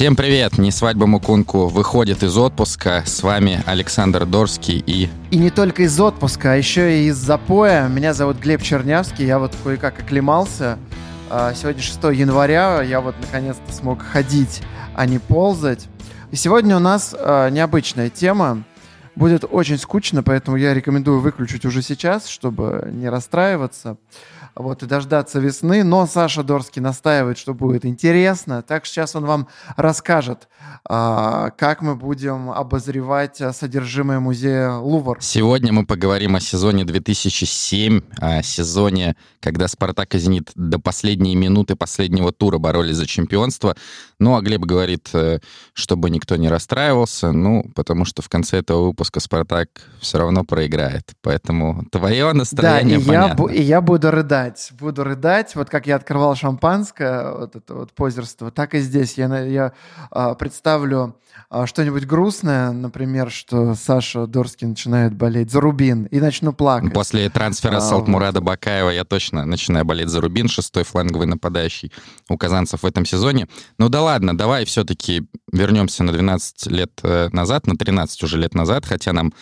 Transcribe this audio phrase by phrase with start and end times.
[0.00, 0.56] Всем привет!
[0.56, 3.02] Не свадьба Мукунку выходит из отпуска.
[3.04, 5.10] С вами Александр Дорский и...
[5.30, 7.86] И не только из отпуска, а еще и из запоя.
[7.86, 10.78] Меня зовут Глеб Чернявский, я вот кое-как оклемался.
[11.28, 14.62] А, сегодня 6 января, я вот наконец-то смог ходить,
[14.94, 15.86] а не ползать.
[16.30, 18.64] И сегодня у нас а, необычная тема.
[19.16, 23.98] Будет очень скучно, поэтому я рекомендую выключить уже сейчас, чтобы не расстраиваться
[24.54, 25.84] вот, и дождаться весны.
[25.84, 28.62] Но Саша Дорский настаивает, что будет интересно.
[28.62, 30.48] Так сейчас он вам расскажет,
[30.84, 35.18] а, как мы будем обозревать содержимое музея Лувр.
[35.20, 41.76] Сегодня мы поговорим о сезоне 2007, о сезоне, когда «Спартак» и «Зенит» до последней минуты
[41.76, 43.76] последнего тура боролись за чемпионство.
[44.18, 45.38] Ну, а Глеб говорит, э,
[45.72, 49.68] чтобы никто не расстраивался, ну, потому что в конце этого выпуска «Спартак»
[50.00, 51.12] все равно проиграет.
[51.22, 53.48] Поэтому твое настроение да, и понятно.
[53.48, 54.39] Я, и я буду рыдать.
[54.72, 55.54] Буду рыдать.
[55.54, 59.14] Вот как я открывал шампанское, вот это вот позерство, так и здесь.
[59.14, 59.72] Я, я
[60.10, 61.16] а, представлю
[61.48, 66.92] а, что-нибудь грустное, например, что Саша Дорский начинает болеть за Рубин, и начну плакать.
[66.92, 68.46] После трансфера а, Салтмурада вот.
[68.46, 71.92] Бакаева я точно начинаю болеть за Рубин, шестой фланговый нападающий
[72.28, 73.48] у казанцев в этом сезоне.
[73.78, 78.54] Ну да ладно, давай все-таки вернемся на 12 лет э, назад, на 13 уже лет
[78.54, 79.32] назад, хотя нам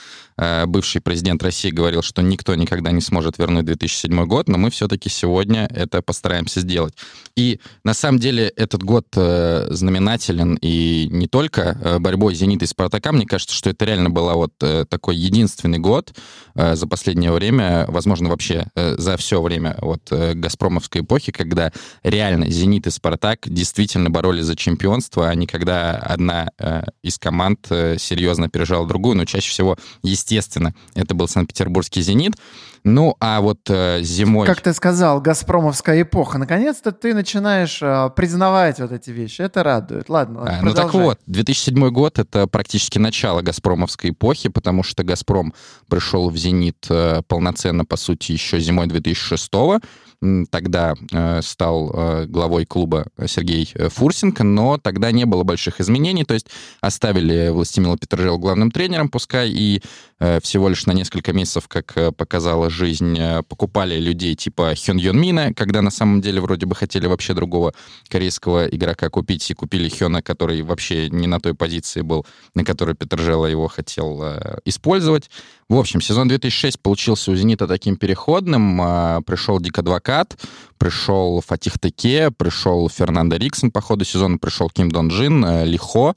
[0.66, 5.08] бывший президент России говорил, что никто никогда не сможет вернуть 2007 год, но мы все-таки
[5.08, 6.94] сегодня это постараемся сделать.
[7.36, 13.12] И на самом деле этот год э, знаменателен и не только борьбой «Зенита» и «Спартака».
[13.12, 14.52] Мне кажется, что это реально был вот
[14.88, 16.12] такой единственный год
[16.54, 22.90] за последнее время, возможно, вообще за все время вот «Газпромовской» эпохи, когда реально «Зенит» и
[22.90, 28.86] «Спартак» действительно боролись за чемпионство, а не когда одна э, из команд э, серьезно пережала
[28.86, 30.27] другую, но чаще всего, естественно,
[30.94, 32.36] это был Санкт-Петербургский «Зенит».
[32.84, 34.46] Ну, а вот э, зимой...
[34.46, 36.38] Как ты сказал, «Газпромовская эпоха».
[36.38, 39.42] Наконец-то ты начинаешь э, признавать вот эти вещи.
[39.42, 40.08] Это радует.
[40.08, 45.02] Ладно, ладно а, Ну так вот, 2007 год— это практически начало «Газпромовской эпохи», потому что
[45.02, 45.52] «Газпром»
[45.88, 49.80] пришел в «Зенит» э, полноценно, по сути, еще зимой 2006 года
[50.50, 56.24] тогда э, стал э, главой клуба Сергей э, Фурсенко, но тогда не было больших изменений,
[56.24, 56.48] то есть
[56.80, 59.82] оставили Властимила Петрожел главным тренером, пускай и
[60.42, 63.16] всего лишь на несколько месяцев, как показала жизнь,
[63.48, 67.72] покупали людей типа Хён Йон Мина, когда на самом деле вроде бы хотели вообще другого
[68.08, 72.96] корейского игрока купить, и купили Хёна, который вообще не на той позиции был, на которой
[72.96, 74.20] Петрожела его хотел
[74.64, 75.30] использовать.
[75.68, 79.22] В общем, сезон 2006 получился у «Зенита» таким переходным.
[79.22, 80.38] Пришел Дика-2 откат.
[80.78, 86.14] Пришел Фатих Теке, пришел Фернандо Риксон по ходу сезона, пришел Ким Дон Джин, э, Лихо.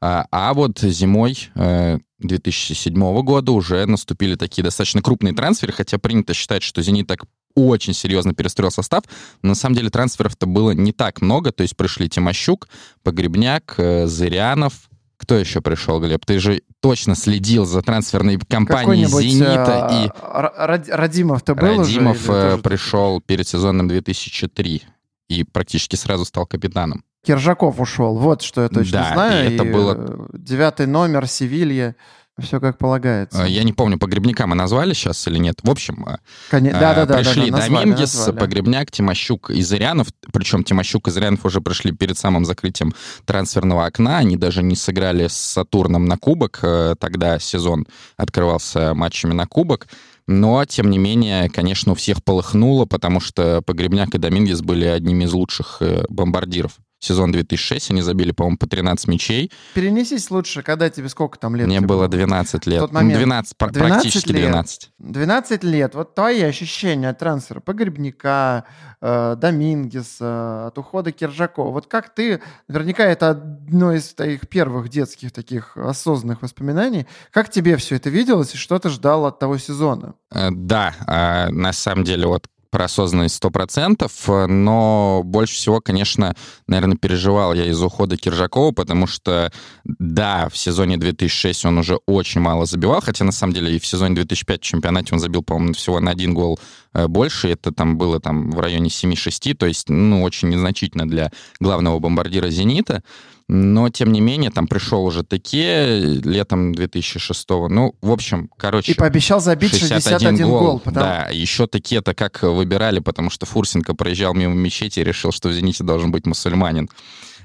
[0.00, 6.34] А, а вот зимой э, 2007 года уже наступили такие достаточно крупные трансферы, хотя принято
[6.34, 7.24] считать, что «Зенит» так
[7.54, 9.04] очень серьезно перестроил состав.
[9.42, 12.68] Но на самом деле трансферов-то было не так много, то есть пришли Тимощук,
[13.02, 14.74] Погребняк, э, Зырянов.
[15.16, 16.26] Кто еще пришел, Глеб?
[16.26, 19.86] Ты же, точно следил за трансферной кампанией «Зенита».
[19.86, 20.90] А, и...
[20.92, 24.82] Радимов-то был Радимов уже, э, пришел перед сезоном 2003
[25.28, 27.02] и практически сразу стал капитаном.
[27.26, 29.50] Киржаков ушел, вот что я точно да, знаю.
[29.50, 30.28] И это и было...
[30.34, 31.96] Девятый номер, Севилья.
[32.40, 33.44] Все как полагается.
[33.44, 35.60] Э, я не помню, погребника мы назвали сейчас или нет.
[35.62, 36.16] В общем, э,
[36.50, 36.64] Кон...
[36.64, 38.38] да, да, да, пришли да, да, назвали, Домингес, назвали.
[38.38, 40.08] Погребняк, Тимощук и Зырянов.
[40.32, 42.92] Причем Тимощук и Зырянов уже пришли перед самым закрытием
[43.24, 44.18] трансферного окна.
[44.18, 46.58] Они даже не сыграли с Сатурном на кубок.
[46.62, 47.86] Э, тогда сезон
[48.16, 49.86] открывался матчами на кубок.
[50.26, 55.24] Но, тем не менее, конечно, у всех полыхнуло, потому что Погребняк и Домингес были одними
[55.24, 59.52] из лучших бомбардиров сезон 2006, они забили, по-моему, по 13 мячей.
[59.74, 61.66] Перенесись лучше, когда тебе сколько там лет?
[61.66, 62.78] Мне было 12 лет.
[62.78, 63.18] В тот момент.
[63.18, 64.50] 12, 12 практически лет.
[64.50, 64.90] 12.
[64.98, 65.94] 12 лет.
[65.94, 68.64] Вот твои ощущения от трансфера Погребника,
[69.00, 71.70] э, Домингеса, от ухода Киржакова.
[71.70, 77.76] Вот как ты, наверняка это одно из твоих первых детских таких осознанных воспоминаний, как тебе
[77.76, 80.14] все это виделось и что ты ждал от того сезона?
[80.30, 86.34] Э, да, э, на самом деле вот про осознанность 100%, но больше всего, конечно,
[86.66, 89.52] наверное, переживал я из-за ухода Киржакова, потому что,
[89.84, 93.86] да, в сезоне 2006 он уже очень мало забивал, хотя, на самом деле, и в
[93.86, 96.58] сезоне 2005 в чемпионате он забил, по-моему, всего на один гол
[97.08, 101.30] больше, это там было там в районе 7-6, то есть, ну, очень незначительно для
[101.60, 103.02] главного бомбардира «Зенита».
[103.46, 107.68] Но, тем не менее, там пришел уже такие летом 2006 -го.
[107.68, 108.92] Ну, в общем, короче...
[108.92, 110.60] И пообещал забить 61, 61 гол.
[110.60, 111.04] гол потому...
[111.04, 115.52] Да, еще такие-то как выбирали, потому что Фурсенко проезжал мимо мечети и решил, что в
[115.52, 116.88] «Зените» должен быть мусульманин.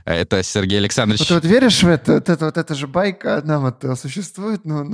[0.09, 1.19] Это Сергей Александрович.
[1.19, 2.13] Вот ты вот веришь в это?
[2.13, 4.87] Вот это, вот это же байка одна вот э, существует, но,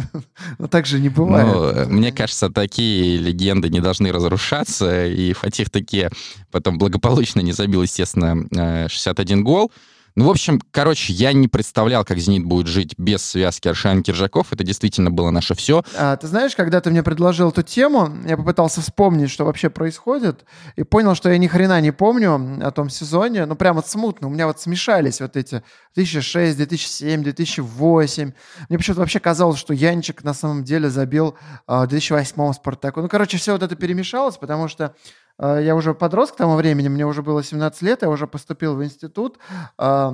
[0.57, 1.87] но так же не бывает.
[1.87, 6.09] Ну, мне кажется, такие легенды не должны разрушаться, и Фатих такие
[6.51, 9.71] потом благополучно не забил, естественно, 61 э, гол.
[10.17, 14.53] Ну, в общем, короче, я не представлял, как «Зенит» будет жить без связки Аршан Киржаков.
[14.53, 15.83] Это действительно было наше все.
[15.97, 20.45] А, ты знаешь, когда ты мне предложил эту тему, я попытался вспомнить, что вообще происходит,
[20.77, 23.45] и понял, что я ни хрена не помню о том сезоне.
[23.45, 24.27] Ну, прям вот смутно.
[24.27, 25.63] У меня вот смешались вот эти
[25.95, 28.31] 2006, 2007, 2008.
[28.69, 31.35] Мне почему-то вообще казалось, что Янчик на самом деле забил
[31.67, 33.01] а, в 2008 Спартаку.
[33.01, 36.87] Ну, короче, все вот это перемешалось, потому что Э, я уже подрос к тому времени,
[36.87, 39.37] мне уже было 17 лет, я уже поступил в институт,
[39.77, 40.11] э,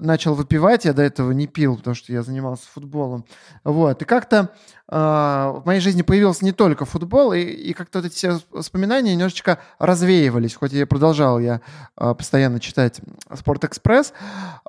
[0.00, 3.24] начал выпивать, я до этого не пил, потому что я занимался футболом.
[3.64, 4.02] Вот.
[4.02, 4.50] И как-то
[4.88, 9.14] э, в моей жизни появился не только футбол, и, и как-то вот эти все воспоминания
[9.14, 11.62] немножечко развеивались, хоть я продолжал я
[11.94, 13.00] постоянно читать
[13.32, 14.12] «Спортэкспресс».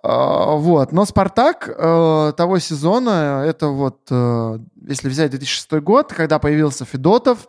[0.01, 0.91] Вот.
[0.91, 7.47] Но «Спартак» того сезона, это вот, если взять 2006 год, когда появился Федотов,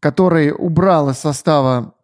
[0.00, 1.94] который убрал из состава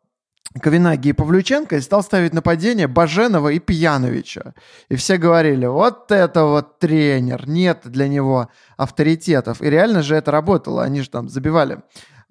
[0.61, 4.55] Ковинаги и Павлюченко и стал ставить нападение Баженова и Пьяновича.
[4.89, 9.61] И все говорили, вот это вот тренер, нет для него авторитетов.
[9.63, 11.81] И реально же это работало, они же там забивали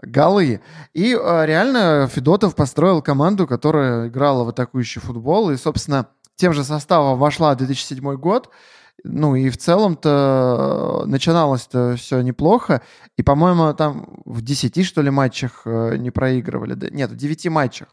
[0.01, 0.62] голы.
[0.94, 5.51] И э, реально Федотов построил команду, которая играла в атакующий футбол.
[5.51, 8.50] И, собственно, тем же составом вошла 2007 год.
[9.03, 12.81] Ну и в целом-то э, начиналось-то все неплохо.
[13.18, 16.75] И, по-моему, там в 10, что ли, матчах э, не проигрывали.
[16.92, 17.88] Нет, в 9 матчах.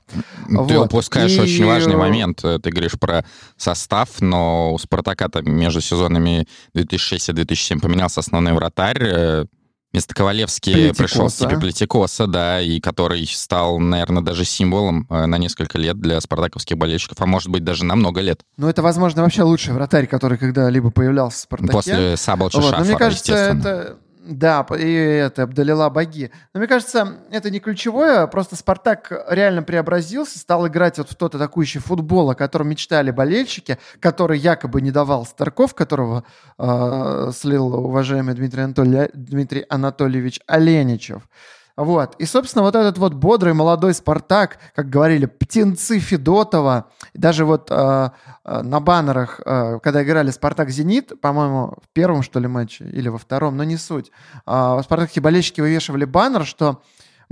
[0.49, 0.87] Ты вот.
[0.87, 1.41] упускаешь и...
[1.41, 2.45] очень важный момент.
[2.45, 3.25] Э, ты говоришь про
[3.57, 9.47] состав, но у «Спартака»-то между сезонами 2006 и 2007 поменялся основной вратарь
[9.93, 11.03] Вместо Ковалевски Плетикоса.
[11.03, 16.21] пришел Степи Плетикоса, да, и который стал, наверное, даже символом э, на несколько лет для
[16.21, 18.41] спартаковских болельщиков, а может быть даже на много лет.
[18.57, 21.73] Ну, это, возможно, вообще лучший вратарь, который когда-либо появлялся в «Спартаке».
[21.73, 26.31] После Саблча вот, Шафара, мне кажется, это да, и это обдалила боги.
[26.55, 31.35] Но мне кажется, это не ключевое, просто Спартак реально преобразился, стал играть вот в тот
[31.35, 36.25] атакующий футбол, о котором мечтали болельщики, который якобы не давал Старков, которого
[36.59, 41.23] э, слил уважаемый Дмитрий, Анатолий, Дмитрий Анатольевич Оленичев.
[41.77, 42.15] Вот.
[42.19, 48.11] И, собственно, вот этот вот бодрый молодой Спартак, как говорили, птенцы Федотова, даже вот э,
[48.45, 53.19] э, на баннерах, э, когда играли Спартак-Зенит, по-моему, в первом, что ли, матче, или во
[53.19, 54.11] втором, но не суть,
[54.47, 56.83] э, спартакские болельщики вывешивали баннер, что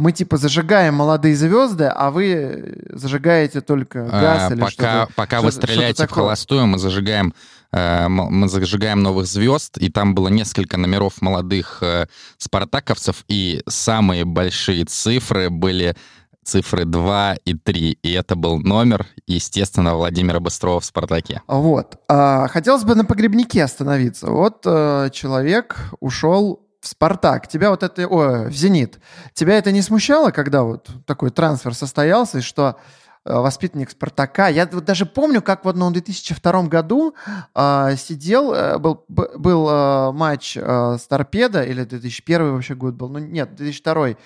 [0.01, 5.09] мы типа зажигаем молодые звезды, а вы зажигаете только газ а, или пока, что-то.
[5.15, 7.35] Пока вы стреляете в холостую, мы зажигаем
[7.73, 12.07] мы зажигаем новых звезд, и там было несколько номеров молодых э,
[12.37, 15.97] спартаковцев, и самые большие цифры были
[16.45, 21.43] цифры 2 и 3, и это был номер, естественно, Владимира Быстрова в «Спартаке».
[21.47, 21.97] Вот.
[22.09, 24.27] А, хотелось бы на погребнике остановиться.
[24.31, 28.99] Вот а, человек ушел в «Спартак», тебя вот это, о, в «Зенит».
[29.35, 34.49] Тебя это не смущало, когда вот такой трансфер состоялся, и что Э, воспитанник Спартака.
[34.49, 37.15] Я вот даже помню, как в одном 2002 году
[37.55, 43.09] э, сидел, э, был, был э, матч э, с Торпедо, или 2001 вообще год был,
[43.09, 44.17] ну нет, 2002.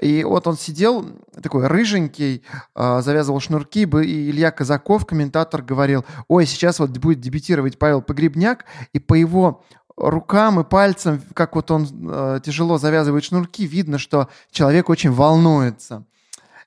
[0.00, 1.06] И вот он сидел,
[1.42, 2.42] такой рыженький,
[2.74, 8.64] э, завязывал шнурки, и Илья Казаков, комментатор, говорил, ой, сейчас вот будет дебютировать Павел Погребняк,
[8.92, 9.64] и по его
[9.96, 16.04] рукам и пальцам, как вот он э, тяжело завязывает шнурки, видно, что человек очень волнуется.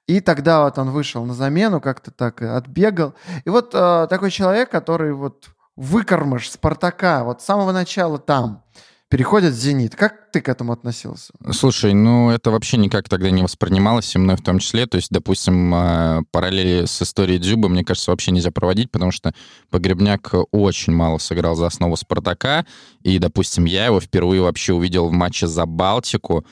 [0.09, 3.13] И тогда вот он вышел на замену, как-то так отбегал.
[3.45, 8.63] И вот э, такой человек, который вот выкормыш Спартака, вот с самого начала там,
[9.09, 9.95] переходит в «Зенит».
[9.95, 11.31] Как ты к этому относился?
[11.51, 14.87] Слушай, ну это вообще никак тогда не воспринималось, и мной в том числе.
[14.87, 19.35] То есть, допустим, э, параллели с историей Дзюба, мне кажется, вообще нельзя проводить, потому что
[19.69, 22.65] Погребняк очень мало сыграл за основу «Спартака»,
[23.03, 26.47] и, допустим, я его впервые вообще увидел в матче за Балтику,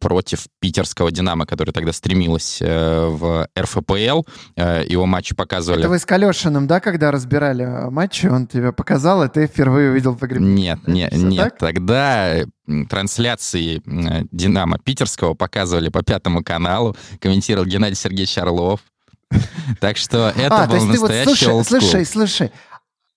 [0.00, 4.22] против питерского «Динамо», который тогда стремилась э, в РФПЛ.
[4.56, 5.80] Э, его матчи показывали...
[5.80, 10.14] Это вы с Калешиным, да, когда разбирали матчи, он тебе показал, и ты впервые увидел
[10.16, 10.78] погребение?
[10.84, 11.58] Нет, нет, нет.
[11.58, 11.58] Так?
[11.58, 12.44] Тогда
[12.88, 13.82] трансляции
[14.32, 18.80] «Динамо» питерского показывали по Пятому каналу, комментировал Геннадий Сергеевич Орлов.
[19.80, 22.52] Так что это а, был настоящий слушай, слушай, слушай,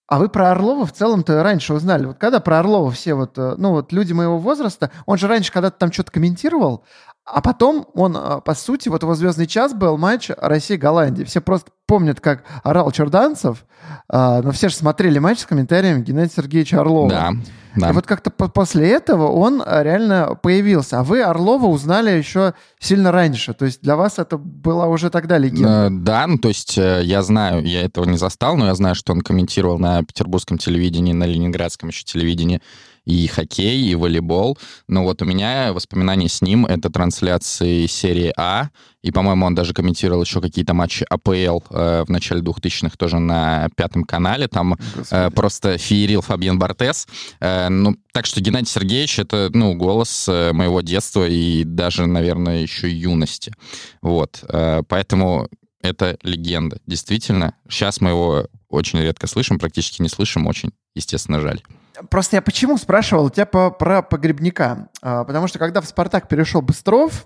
[0.10, 2.08] а вы про Орлова в целом-то раньше узнали.
[2.08, 5.51] Вот когда про Орлова все вот, э, ну вот люди моего возраста, он же раньше
[5.51, 6.84] когда-то там что-то комментировал,
[7.32, 11.24] а потом он, э, по сути, вот его «Звездный час» был матч России-Голландии.
[11.24, 13.66] Все просто помнят, как орал Черданцев,
[14.12, 17.10] э, но все же смотрели матч с комментариями Геннадия Сергеевича Орлова.
[17.10, 17.32] Да.
[17.76, 17.92] Да.
[17.92, 21.00] И вот как-то после этого он э, реально появился.
[21.00, 23.54] А вы Орлова узнали еще сильно раньше.
[23.54, 25.88] То есть для вас это была уже тогда легенда.
[25.88, 28.96] Э, да, ну то есть э, я знаю, я этого не застал, но я знаю,
[28.96, 32.62] что он комментировал на петербургском телевидении, на ленинградском еще телевидении
[33.06, 34.58] и хоккей, и волейбол.
[34.88, 38.70] Но вот у меня воспоминания с ним— это трансляции серии А,
[39.01, 43.70] и, по-моему, он даже комментировал еще какие-то матчи АПЛ э, в начале 2000-х тоже на
[43.75, 44.48] Пятом канале.
[44.48, 44.77] Там
[45.10, 47.08] э, просто феерил Фабиан Бартес.
[47.39, 52.62] Э, ну, так что Геннадий Сергеевич— это, ну, голос э, моего детства и даже, наверное,
[52.62, 53.53] еще юности.
[54.01, 54.44] Вот.
[54.50, 55.48] Э, поэтому
[55.82, 56.79] это легенда.
[56.86, 61.62] Действительно, сейчас мы его очень редко слышим, практически не слышим, очень, естественно, жаль.
[62.10, 64.89] Просто я почему спрашивал тебя по, про погребника?
[65.01, 67.25] А, потому что когда в «Спартак» перешел Быстров,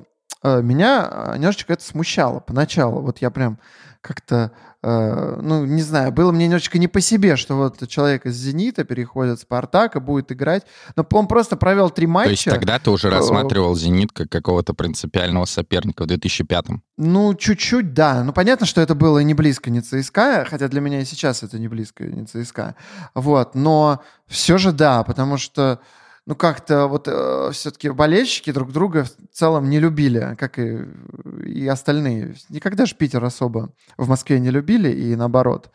[0.62, 3.02] меня а, немножечко это смущало поначалу.
[3.02, 3.60] Вот я прям
[4.04, 4.52] как-то,
[4.84, 8.84] э, ну, не знаю, было мне немножечко не по себе, что вот человек из «Зенита»
[8.84, 10.64] переходит в «Спартак» и будет играть.
[10.98, 12.28] Но он просто провел три матча.
[12.28, 16.84] То есть тогда ты уже э, рассматривал «Зенит» как какого-то принципиального соперника в 2005-м?
[16.98, 18.26] Ну, чуть-чуть, да.
[18.26, 21.58] Ну, понятно, что это было не близко не ЦСКА, хотя для меня и сейчас это
[21.58, 22.76] не близко не ЦСКА.
[23.16, 25.80] Вот, но все же да, потому что
[26.25, 30.80] ну как-то вот э, все-таки болельщики друг друга в целом не любили, как и,
[31.46, 32.36] и остальные.
[32.50, 35.70] Никогда же Питер особо в Москве не любили и наоборот.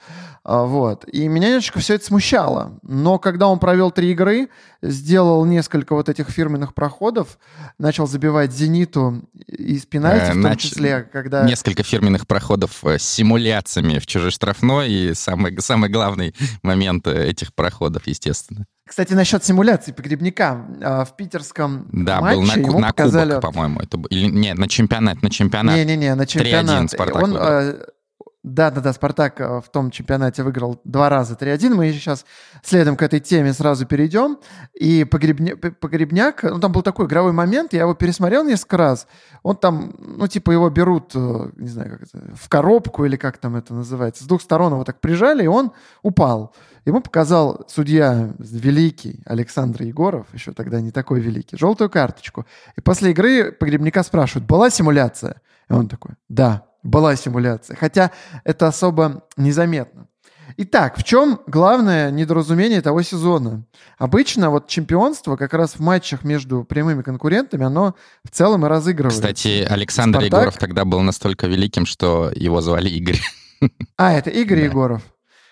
[0.44, 1.06] А, вот.
[1.06, 2.78] И меня немножечко все это смущало.
[2.82, 4.48] Но когда он провел три игры,
[4.80, 7.38] сделал несколько вот этих фирменных проходов,
[7.78, 10.60] начал забивать «Зениту» из пенальти, э, в том нач...
[10.62, 11.44] числе, когда...
[11.44, 18.06] Несколько фирменных проходов с симуляциями в чужой штрафной и самый, самый главный момент этих проходов,
[18.06, 18.64] естественно.
[18.88, 20.66] Кстати, насчет симуляции погребника.
[20.82, 23.34] А, в питерском да, матче был на, ему на показали...
[23.34, 23.80] кубок, по-моему.
[23.80, 25.76] Это, или, нет, на чемпионат, на чемпионат.
[25.76, 26.90] Не-не-не, на чемпионат.
[26.90, 27.36] Спартак Он,
[28.44, 31.74] э, да-да-да, Спартак э, в том чемпионате выиграл два раза 3-1.
[31.74, 32.24] Мы сейчас
[32.62, 34.38] следом к этой теме сразу перейдем.
[34.74, 35.56] И погребня...
[35.56, 39.06] Погребняк, ну там был такой игровой момент, я его пересмотрел несколько раз.
[39.42, 43.38] Он там, ну типа его берут, э, не знаю, как это, в коробку или как
[43.38, 44.24] там это называется.
[44.24, 46.54] С двух сторон его так прижали, и он упал.
[46.84, 52.46] Ему показал судья великий Александр Егоров, еще тогда не такой великий, желтую карточку.
[52.76, 55.42] И после игры погребника спрашивают, была симуляция?
[55.68, 57.76] И он такой, да, была симуляция.
[57.76, 58.10] Хотя
[58.44, 60.08] это особо незаметно.
[60.56, 63.64] Итак, в чем главное недоразумение того сезона?
[63.98, 67.94] Обычно вот чемпионство как раз в матчах между прямыми конкурентами, оно
[68.24, 69.20] в целом и разыгрывается.
[69.20, 70.40] Кстати, Александр Спартак...
[70.40, 73.20] Егоров тогда был настолько великим, что его звали Игорь.
[73.96, 74.64] А, это Игорь да.
[74.64, 75.02] Егоров.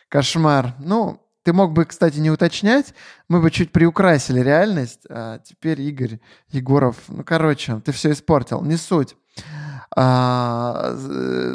[0.09, 0.75] Кошмар.
[0.79, 2.93] Ну, ты мог бы, кстати, не уточнять,
[3.29, 6.19] мы бы чуть приукрасили реальность, а теперь Игорь
[6.51, 9.15] Егоров, ну, короче, ты все испортил, не суть.
[9.95, 10.95] А,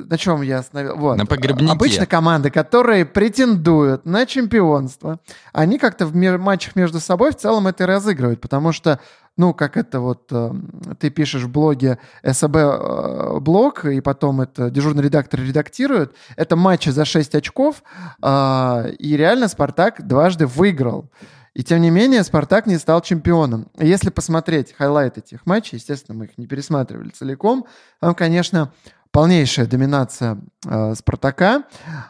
[0.10, 0.96] на чем я остановил?
[0.96, 1.18] Вот.
[1.18, 1.72] На погребнике.
[1.72, 5.20] Обычно команды, которые претендуют на чемпионство,
[5.54, 9.00] они как-то в матчах между собой в целом это и разыгрывают, потому что
[9.38, 10.52] ну, как это вот, э,
[11.00, 16.90] ты пишешь в блоге САБ э, блог, и потом это дежурный редактор редактирует, это матчи
[16.90, 17.82] за 6 очков,
[18.22, 21.10] э, и реально Спартак дважды выиграл.
[21.54, 23.68] И тем не менее, Спартак не стал чемпионом.
[23.78, 27.66] Если посмотреть highlight этих матчей, естественно, мы их не пересматривали целиком,
[28.00, 28.72] там, конечно,
[29.12, 31.64] полнейшая доминация э, Спартака.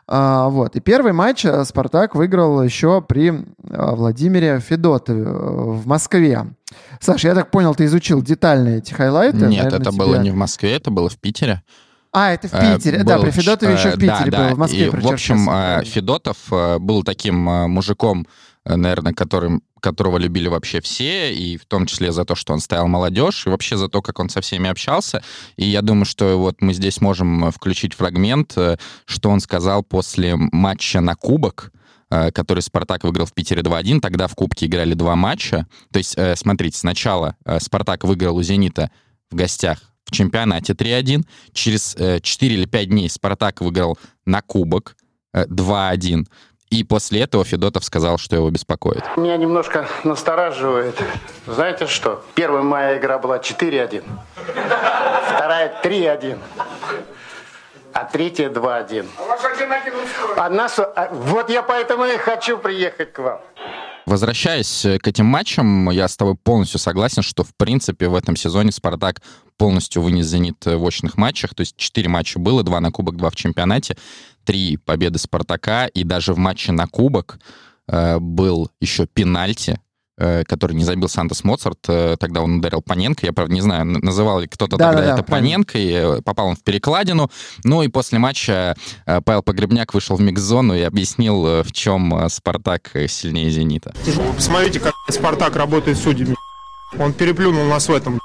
[0.08, 0.76] Э, вот.
[0.76, 3.34] И первый матч э, Спартак выиграл еще при э,
[3.68, 6.46] Владимире Федотове э, в Москве.
[7.00, 9.38] Саша, я так понял, ты изучил детально эти highlight ы?
[9.38, 10.00] Нет, Наверное, это тебе...
[10.00, 11.64] было не в Москве, это было в Питере.
[12.14, 13.00] А, это в Питере.
[13.00, 14.86] Э, да, при Федотове еще в Питере да, был, в Москве.
[14.86, 18.28] И, в общем, э, Федотов э, был таким э, мужиком, Э,
[18.66, 22.88] наверное, которым, которого любили вообще все, и в том числе за то, что он стоял
[22.88, 25.24] молодежь, и вообще за то, как он со всеми общался.
[25.56, 29.84] И я думаю, что вот мы здесь можем э, включить фрагмент, э, что он сказал
[29.84, 31.72] после матча на Кубок,
[32.10, 34.02] который «Спартак» выиграл в Питере 2-1.
[34.02, 35.66] Тогда в Кубке играли два матча.
[35.94, 38.92] То есть, смотрите, сначала «Спартак» выиграл у «Зенита»
[39.30, 41.24] в гостях в чемпионате 3-1.
[41.54, 44.98] Через 4 или 5 дней «Спартак» выиграл на Кубок
[45.34, 46.26] 2-1.
[46.72, 49.04] И после этого Федотов сказал, что его беспокоит.
[49.18, 50.98] Меня немножко настораживает.
[51.46, 52.24] Знаете что?
[52.34, 54.04] Первая моя игра была 4-1.
[55.36, 56.40] Вторая 3-1.
[57.94, 59.06] А третья 2-1.
[60.38, 60.70] Одна...
[60.96, 63.42] А, вот я поэтому и хочу приехать к вам.
[64.06, 68.72] Возвращаясь к этим матчам, я с тобой полностью согласен, что, в принципе, в этом сезоне
[68.72, 69.22] «Спартак»
[69.58, 71.54] полностью вынес «Зенит» в очных матчах.
[71.54, 73.98] То есть четыре матча было, два на Кубок, два в чемпионате
[74.44, 77.40] три победы Спартака, и даже в матче на Кубок
[77.88, 79.80] э, был еще пенальти,
[80.18, 81.80] э, который не забил Сантос Моцарт.
[81.88, 83.26] Э, тогда он ударил Паненко.
[83.26, 86.22] Я, правда, не знаю, называл ли кто-то да, тогда да, это да, Паненко, и э,
[86.22, 87.30] попал он в перекладину.
[87.64, 92.14] Ну и после матча э, Павел Погребняк вышел в микс-зону и объяснил, э, в чем
[92.16, 93.94] э, Спартак сильнее «Зенита».
[94.36, 96.36] Посмотрите, как Спартак работает с судьями.
[97.00, 98.20] Он переплюнул нас в этом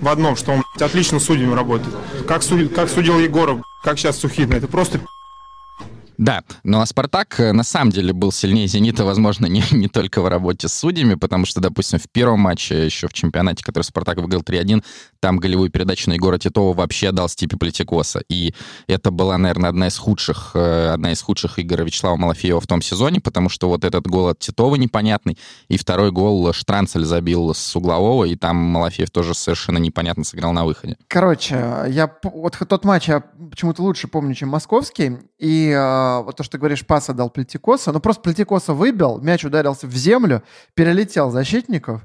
[0.00, 1.94] в одном, что он отлично судьями работает.
[2.26, 4.54] Как, суд, как судил Егоров, как сейчас Сухидна.
[4.54, 5.00] Это просто
[6.18, 10.26] Да, но Спартак э, на самом деле был сильнее «Зенита», возможно, не, не только в
[10.26, 14.42] работе с судьями, потому что, допустим, в первом матче еще в чемпионате, который Спартак выиграл
[14.42, 14.82] 3-1,
[15.20, 18.20] там голевую передачу на Егора Титова вообще дал Степе Плетикоса.
[18.28, 18.52] И
[18.88, 22.82] это была, наверное, одна из худших, э, одна из худших игр Вячеслава Малафеева в том
[22.82, 27.76] сезоне, потому что вот этот гол от Титова непонятный, и второй гол Штранцель забил с
[27.76, 30.96] углового, и там Малафеев тоже совершенно непонятно сыграл на выходе.
[31.06, 31.54] Короче,
[31.88, 36.52] я вот тот матч я почему-то лучше помню, чем московский, и э, вот то, что
[36.52, 40.42] ты говоришь, пас отдал Плетикоса, ну просто Плетикоса выбил, мяч ударился в землю,
[40.74, 42.02] перелетел защитников,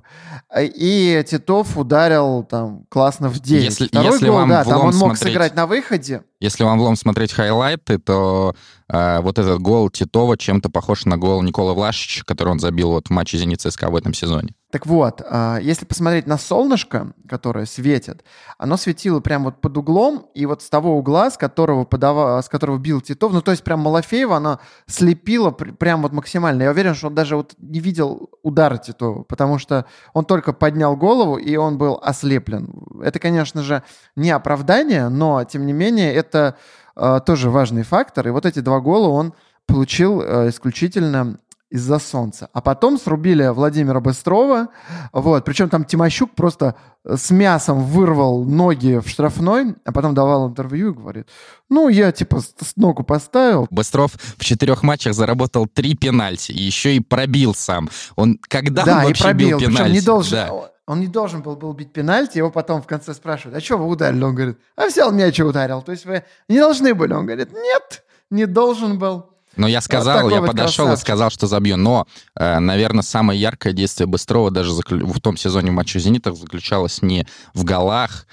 [0.57, 3.63] и Титов ударил там классно в 9.
[3.63, 6.21] Если, Второй если гол, вам да, там он мог смотреть- сыграть на выходе.
[6.39, 8.55] Если вам влом смотреть хайлайты, то
[8.89, 13.07] э, вот этот гол Титова чем-то похож на гол Никола Влашича, который он забил вот
[13.07, 14.53] в матче «Зенит ЦСКА» в этом сезоне.
[14.73, 18.23] Так вот, а, если посмотреть на солнышко, которое светит,
[18.57, 22.49] оно светило прям вот под углом, и вот с того угла, с которого, подава, с
[22.49, 26.63] которого бил Титов, ну то есть прям Малафеева, она слепила пр- прям вот максимально.
[26.63, 30.97] Я уверен, что он даже вот не видел удара Титова, потому что он только поднял
[30.97, 32.73] голову, и он был ослеплен.
[33.03, 33.83] Это, конечно же,
[34.15, 36.57] не оправдание, но, тем не менее, это
[36.95, 38.27] а, тоже важный фактор.
[38.27, 39.35] И вот эти два гола он
[39.67, 41.37] получил э, исключительно
[41.73, 42.49] из-за солнца.
[42.53, 44.67] А потом срубили Владимира Быстрова,
[45.11, 50.47] вот, причем там Тимощук просто э, с мясом вырвал ноги в штрафной, а потом давал
[50.47, 51.29] интервью и говорит,
[51.69, 56.95] ну, я типа с ногу поставил, Быстров в четырех матчах заработал три пенальти, и еще
[56.95, 57.89] и пробил сам.
[58.15, 59.93] Он когда да, он и вообще пробил, бил причем пенальти?
[59.95, 60.69] не должен, Да.
[60.85, 63.87] он не должен был, был бить пенальти, его потом в конце спрашивают, а что вы
[63.87, 64.23] ударили?
[64.23, 67.13] Он говорит, а взял мяч и ударил, то есть вы не должны были.
[67.13, 69.32] Он говорит, нет, не должен был.
[69.55, 71.01] Но я сказал, такой я вот подошел и красавчик.
[71.05, 71.77] сказал, что забью.
[71.77, 77.01] Но, наверное, самое яркое действие Быстрова даже заклю- в том сезоне в матче «Зенита» заключалось
[77.01, 78.25] не в голах,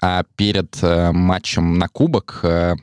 [0.00, 2.40] а перед э, матчем на Кубок.
[2.42, 2.76] э,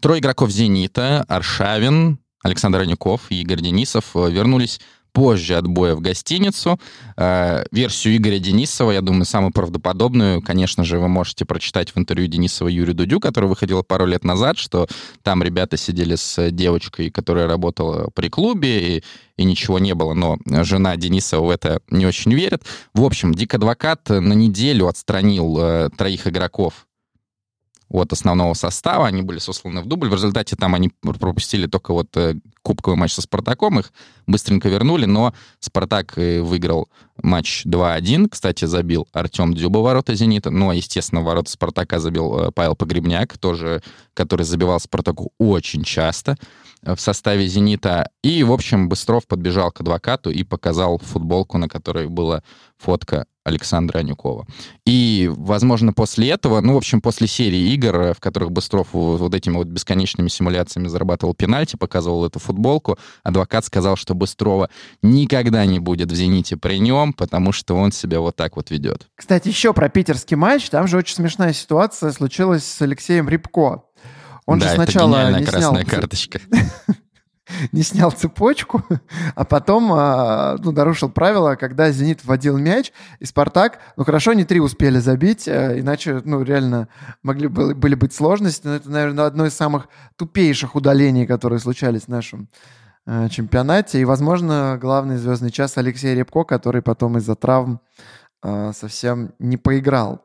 [0.00, 4.80] Трое игроков «Зенита», Аршавин, Александр Анюков и Игорь Денисов э, вернулись
[5.12, 6.80] позже отбоя в гостиницу.
[7.16, 12.28] Э, версию Игоря Денисова, я думаю, самую правдоподобную, конечно же, вы можете прочитать в интервью
[12.28, 14.86] Денисова Юрию Дудю, которое выходило пару лет назад, что
[15.22, 19.04] там ребята сидели с девочкой, которая работала при клубе, и,
[19.36, 22.62] и ничего не было, но жена Денисова в это не очень верит.
[22.94, 26.86] В общем, Дик Адвокат на неделю отстранил э, троих игроков
[27.92, 30.08] от основного состава, они были сосланы в дубль.
[30.08, 33.92] В результате там они пропустили только вот э, кубковый матч со Спартаком, их
[34.26, 36.88] быстренько вернули, но Спартак выиграл
[37.22, 38.28] матч 2-1.
[38.28, 40.50] Кстати, забил Артем Дзюба в ворота «Зенита».
[40.50, 43.82] Ну, а, естественно, ворота Спартака забил э, Павел Погребняк, тоже,
[44.14, 46.36] который забивал Спартаку очень часто
[46.82, 48.10] э, в составе «Зенита».
[48.22, 52.42] И, в общем, Быстров подбежал к адвокату и показал футболку, на которой была
[52.78, 54.46] фотка Александра Анюкова.
[54.86, 59.34] И, возможно, после этого, ну, в общем, после серии игр, э, в которых Быстров вот
[59.34, 64.70] этими вот бесконечными симуляциями зарабатывал пенальти, показывал эту футболку, адвокат сказал, что Быстрова
[65.02, 69.08] никогда не будет в «Зените» при нем, потому что он себя вот так вот ведет.
[69.14, 73.82] Кстати, еще про питерский матч, там же очень смешная ситуация случилась с Алексеем Рябко.
[74.46, 76.40] Он да, же это сначала гениальная не снял, карточка.
[77.72, 78.82] не снял цепочку,
[79.34, 84.44] а потом а, ну, нарушил правила, когда «Зенит» вводил мяч, и «Спартак», ну хорошо, они
[84.44, 86.88] три успели забить, э, иначе, ну реально
[87.22, 92.02] могли бы, были быть сложности, но это, наверное, одно из самых тупейших удалений, которые случались
[92.02, 92.48] в нашем
[93.06, 97.80] э, чемпионате, и, возможно, главный звездный час Алексей Рябко, который потом из-за травм
[98.42, 100.24] э, совсем не поиграл.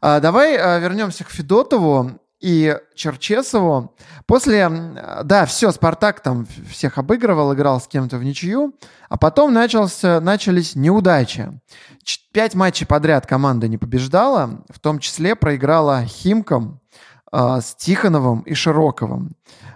[0.00, 3.94] А, давай вернемся к Федотову и Черчесову.
[4.26, 4.68] После,
[5.24, 8.74] да, все, Спартак там всех обыгрывал, играл с кем-то в ничью,
[9.08, 11.60] а потом начался, начались неудачи.
[12.32, 16.80] Пять матчей подряд команда не побеждала, в том числе проиграла Химкам
[17.32, 19.32] э, с Тихоновым и Широковым.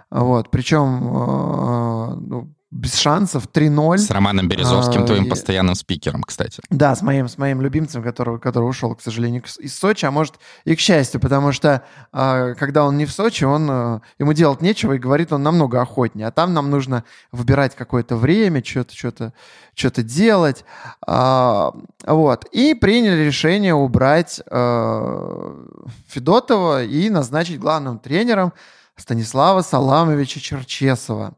[0.09, 3.97] Вот, причем э, ну, без шансов 3-0.
[3.99, 6.61] С Романом Березовским, А, твоим и- постоянным спикером, кстати.
[6.69, 10.35] Да, с моим, с моим любимцем, который, который ушел, к сожалению, из Сочи, а может
[10.65, 14.61] и к счастью, потому что а, когда он не в Сочи, он, а, ему делать
[14.61, 16.27] нечего, и говорит он намного охотнее.
[16.27, 19.33] А там нам нужно выбирать какое-то время, что-то что-то
[19.75, 20.65] что-то делать.
[21.05, 21.73] А,
[22.05, 22.45] вот.
[22.51, 25.55] И приняли решение убрать а,
[26.07, 28.53] Федотова и назначить главным тренером
[28.95, 31.35] Станислава Саламовича Черчесова.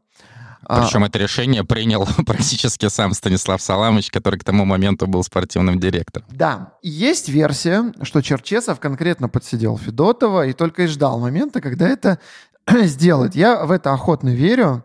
[0.68, 5.78] А, Причем это решение принял практически сам Станислав Саламович, который к тому моменту был спортивным
[5.78, 6.26] директором.
[6.30, 12.18] Да, есть версия, что Черчесов конкретно подсидел Федотова и только и ждал момента, когда это
[12.68, 13.36] сделать.
[13.36, 14.84] Я в это охотно верю,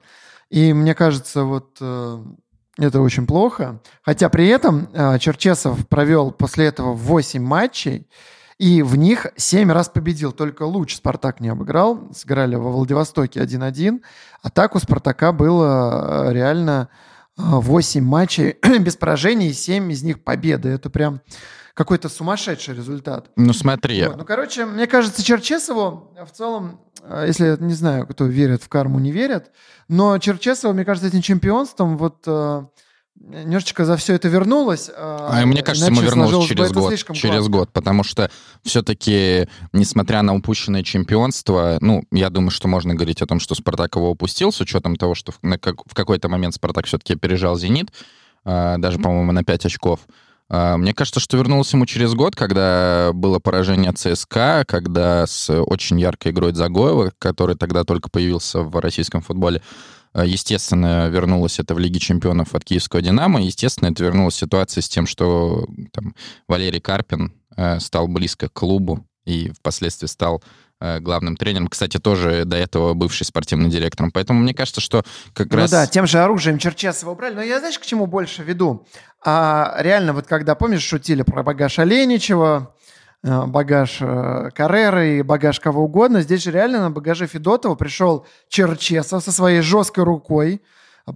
[0.52, 2.24] и мне кажется, вот э,
[2.78, 3.82] это очень плохо.
[4.04, 8.08] Хотя при этом э, Черчесов провел после этого 8 матчей,
[8.62, 10.32] и в них 7 раз победил.
[10.32, 12.12] Только луч Спартак не обыграл.
[12.14, 14.02] Сыграли во Владивостоке 1-1.
[14.44, 16.90] А так у Спартака было э, реально
[17.38, 20.70] 8 матчей без поражений, 7 из них победы.
[20.70, 21.22] Это прям
[21.74, 23.32] какой-то сумасшедший результат.
[23.36, 24.06] Ну смотри.
[24.06, 24.18] Вот.
[24.18, 29.00] Ну, короче, мне кажется, Черчесову в целом, э, если, не знаю, кто верит в карму,
[29.00, 29.50] не верит,
[29.88, 32.64] но Черчесову, мне кажется, этим чемпионством вот э,
[33.30, 34.90] немножечко за все это вернулось.
[34.96, 36.94] А, а мне кажется, ему вернулось через год.
[37.14, 38.30] Через год, потому что
[38.64, 43.96] все-таки, несмотря на упущенное чемпионство, ну, я думаю, что можно говорить о том, что Спартак
[43.96, 47.92] его упустил, с учетом того, что в, как, в какой-то момент Спартак все-таки опережал Зенит,
[48.46, 50.02] э, даже, по-моему, на 5 очков.
[50.54, 55.98] А, мне кажется, что вернулся ему через год, когда было поражение ЦСКА, когда с очень
[55.98, 59.66] яркой игрой Загоева, который тогда только появился в российском футболе, а,
[60.14, 63.42] Естественно, вернулось это в Лиге чемпионов от Киевского «Динамо».
[63.42, 66.16] Естественно, это вернулась ситуация с тем, что там,
[66.48, 70.44] Валерий Карпин э, стал близко к клубу и впоследствии стал
[70.84, 71.68] Э, главным тренером.
[71.68, 74.10] Кстати, тоже до этого бывший спортивным директором.
[74.12, 75.70] Поэтому мне кажется, что как ну раз...
[75.70, 77.36] да, тем же оружием Черчесова убрали.
[77.36, 78.88] Но я, знаешь, к чему больше веду?
[79.24, 82.81] А, реально, вот когда, помнишь, шутили про багаж Оленичева, э,
[83.24, 86.22] багаж э, Карреры и багаж кого угодно.
[86.22, 90.62] Здесь же реально на багаже Федотова пришел Черчесов со своей жесткой рукой,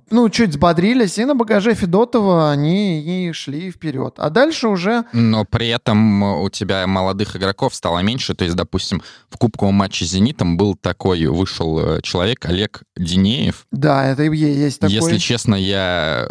[0.09, 4.15] ну, чуть взбодрились, и на багаже Федотова они и шли вперед.
[4.17, 5.05] А дальше уже...
[5.13, 8.33] Но при этом у тебя молодых игроков стало меньше.
[8.33, 13.65] То есть, допустим, в кубковом матче с «Зенитом» был такой, вышел э, человек, Олег Динеев.
[13.71, 14.95] Да, это и есть такой.
[14.95, 16.27] Если честно, я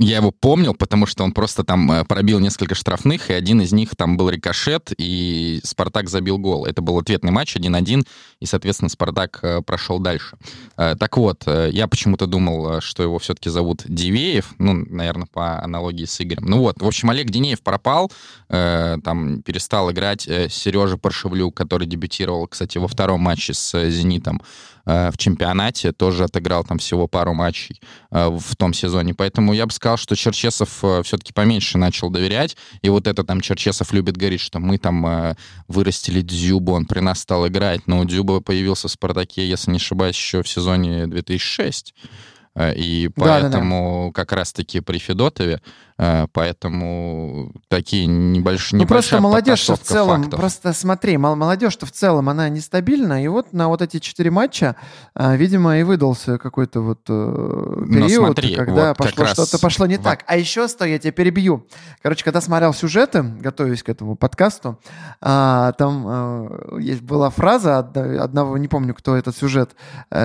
[0.00, 3.70] я его помнил, потому что он просто там э, пробил несколько штрафных, и один из
[3.72, 6.64] них там был рикошет, и Спартак забил гол.
[6.64, 8.06] Это был ответный матч 1-1,
[8.40, 10.38] и, соответственно, Спартак э, прошел дальше.
[10.78, 16.06] Э, так вот, я почему-то думал, что его все-таки зовут Дивеев, ну, наверное, по аналогии
[16.06, 16.46] с Игорем.
[16.46, 18.10] Ну вот, в общем, Олег Динеев пропал,
[18.48, 24.40] там перестал играть Сережа Паршевлюк, который дебютировал, кстати, во втором матче с «Зенитом».
[24.90, 29.14] Э, в чемпионате, тоже отыграл там всего пару матчей э, в том сезоне.
[29.14, 32.56] Поэтому я бы сказал, что Черчесов э, все-таки поменьше начал доверять.
[32.82, 35.36] И вот это там Черчесов любит говорить, что мы там
[35.68, 37.86] вырастили Дзюбу, он при нас стал играть.
[37.86, 41.94] Но Дзюба появился в «Спартаке», если не ошибаюсь, еще в сезоне 2006.
[42.58, 44.12] И поэтому да, да, да.
[44.12, 45.60] как раз-таки при Федотове
[46.32, 48.80] поэтому такие небольшие...
[48.80, 50.40] Ну, просто молодежь в целом, фактов.
[50.40, 54.76] просто смотри, молодежь-то в целом, она нестабильна, и вот на вот эти четыре матча,
[55.14, 59.98] э, видимо, и выдался какой-то вот э, период, смотри, когда вот пошло что-то пошло не
[59.98, 60.02] в...
[60.02, 60.24] так.
[60.26, 61.66] А еще что, я тебя перебью.
[62.02, 64.80] Короче, когда смотрел сюжеты, готовясь к этому подкасту,
[65.20, 69.76] там есть была фраза одного, не помню, кто этот сюжет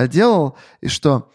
[0.08, 1.28] делал, и что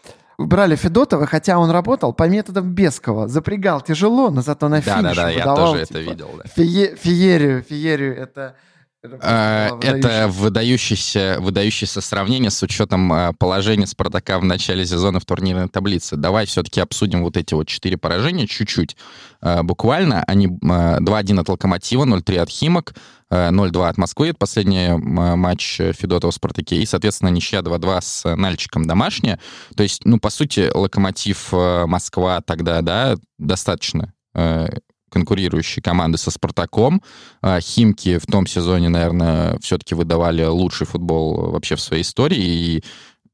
[0.46, 3.28] брали Федотова, хотя он работал по методам Бескова.
[3.28, 6.30] Запрягал тяжело, но зато на финише Да-да-да, я тоже типа, это видел.
[6.38, 6.44] Да.
[6.54, 8.54] Фие, феерию, феерию это...
[9.02, 15.68] Это, это выдающееся, выдающееся сравнение с учетом а, положения Спартака в начале сезона в турнирной
[15.68, 16.14] таблице.
[16.14, 18.96] Давай все-таки обсудим вот эти вот четыре поражения чуть-чуть.
[19.40, 22.94] А, буквально они 2-1 от Локомотива, 0-3 от Химок,
[23.28, 28.84] 0-2 от Москвы, это последний матч Федотова в «Спартаке», и, соответственно, ничья 2-2 с Нальчиком
[28.84, 29.40] домашняя.
[29.74, 34.12] То есть, ну, по сути, Локомотив Москва тогда, да, достаточно
[35.12, 37.02] конкурирующие команды со «Спартаком».
[37.60, 42.84] Химки в том сезоне, наверное, все-таки выдавали лучший футбол вообще в своей истории, и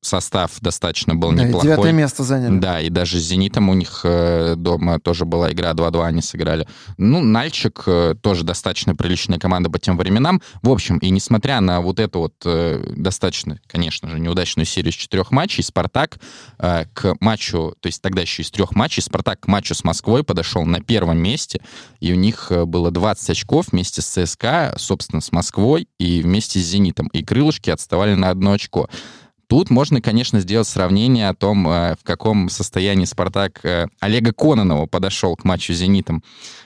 [0.00, 1.66] состав достаточно был да, неплохой.
[1.66, 2.58] девятое место заняли.
[2.58, 6.68] Да, и даже с «Зенитом» у них э, дома тоже была игра 2-2, они сыграли.
[6.96, 10.40] Ну, Нальчик э, тоже достаточно приличная команда по тем временам.
[10.62, 14.96] В общем, и несмотря на вот эту вот э, достаточно, конечно же, неудачную серию из
[14.96, 16.18] четырех матчей, «Спартак»
[16.58, 20.64] к матчу, то есть тогда еще из трех матчей, «Спартак» к матчу с Москвой подошел
[20.64, 21.60] на первом месте,
[22.00, 26.62] и у них было 20 очков вместе с ЦСКА, собственно, с Москвой и вместе с
[26.62, 27.08] «Зенитом».
[27.08, 28.88] И крылышки отставали на одно очко.
[29.48, 34.84] Тут можно, конечно, сделать сравнение о том, э, в каком состоянии «Спартак» э, Олега Кононова
[34.84, 36.22] подошел к матчу с «Зенитом»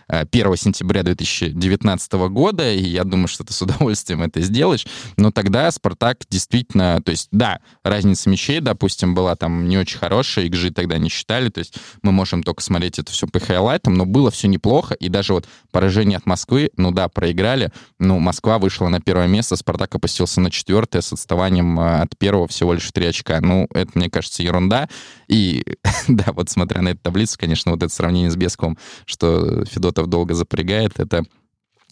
[0.09, 4.87] 1 сентября 2019 года, и я думаю, что ты с удовольствием это сделаешь.
[5.17, 7.01] Но тогда «Спартак» действительно...
[7.03, 11.49] То есть, да, разница мячей, допустим, была там не очень хорошая, XG тогда не считали,
[11.49, 15.09] то есть мы можем только смотреть это все по хайлайтам, но было все неплохо, и
[15.09, 19.95] даже вот поражение от Москвы, ну да, проиграли, ну, Москва вышла на первое место, «Спартак»
[19.95, 23.41] опустился на четвертое с отставанием э, от первого всего в три очка.
[23.41, 24.89] Ну, это, мне кажется, ерунда.
[25.29, 25.65] И,
[26.09, 30.35] да, вот смотря на эту таблицу, конечно, вот это сравнение с Бесковым, что Федотов долго
[30.35, 31.25] запрягает, это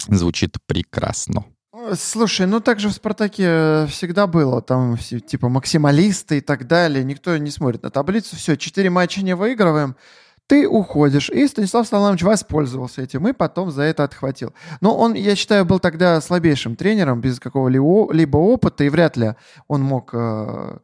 [0.09, 1.45] звучит прекрасно.
[1.95, 4.61] Слушай, ну так же в «Спартаке» всегда было.
[4.61, 7.05] Там все, типа максималисты и так далее.
[7.05, 8.37] Никто не смотрит на таблицу.
[8.37, 9.97] Все, четыре матча не выигрываем.
[10.50, 11.30] Ты уходишь.
[11.30, 14.52] И Станислав Саламович воспользовался этим и потом за это отхватил.
[14.80, 19.34] Но он, я считаю, был тогда слабейшим тренером, без какого-либо опыта, и вряд ли
[19.68, 20.78] он мог э,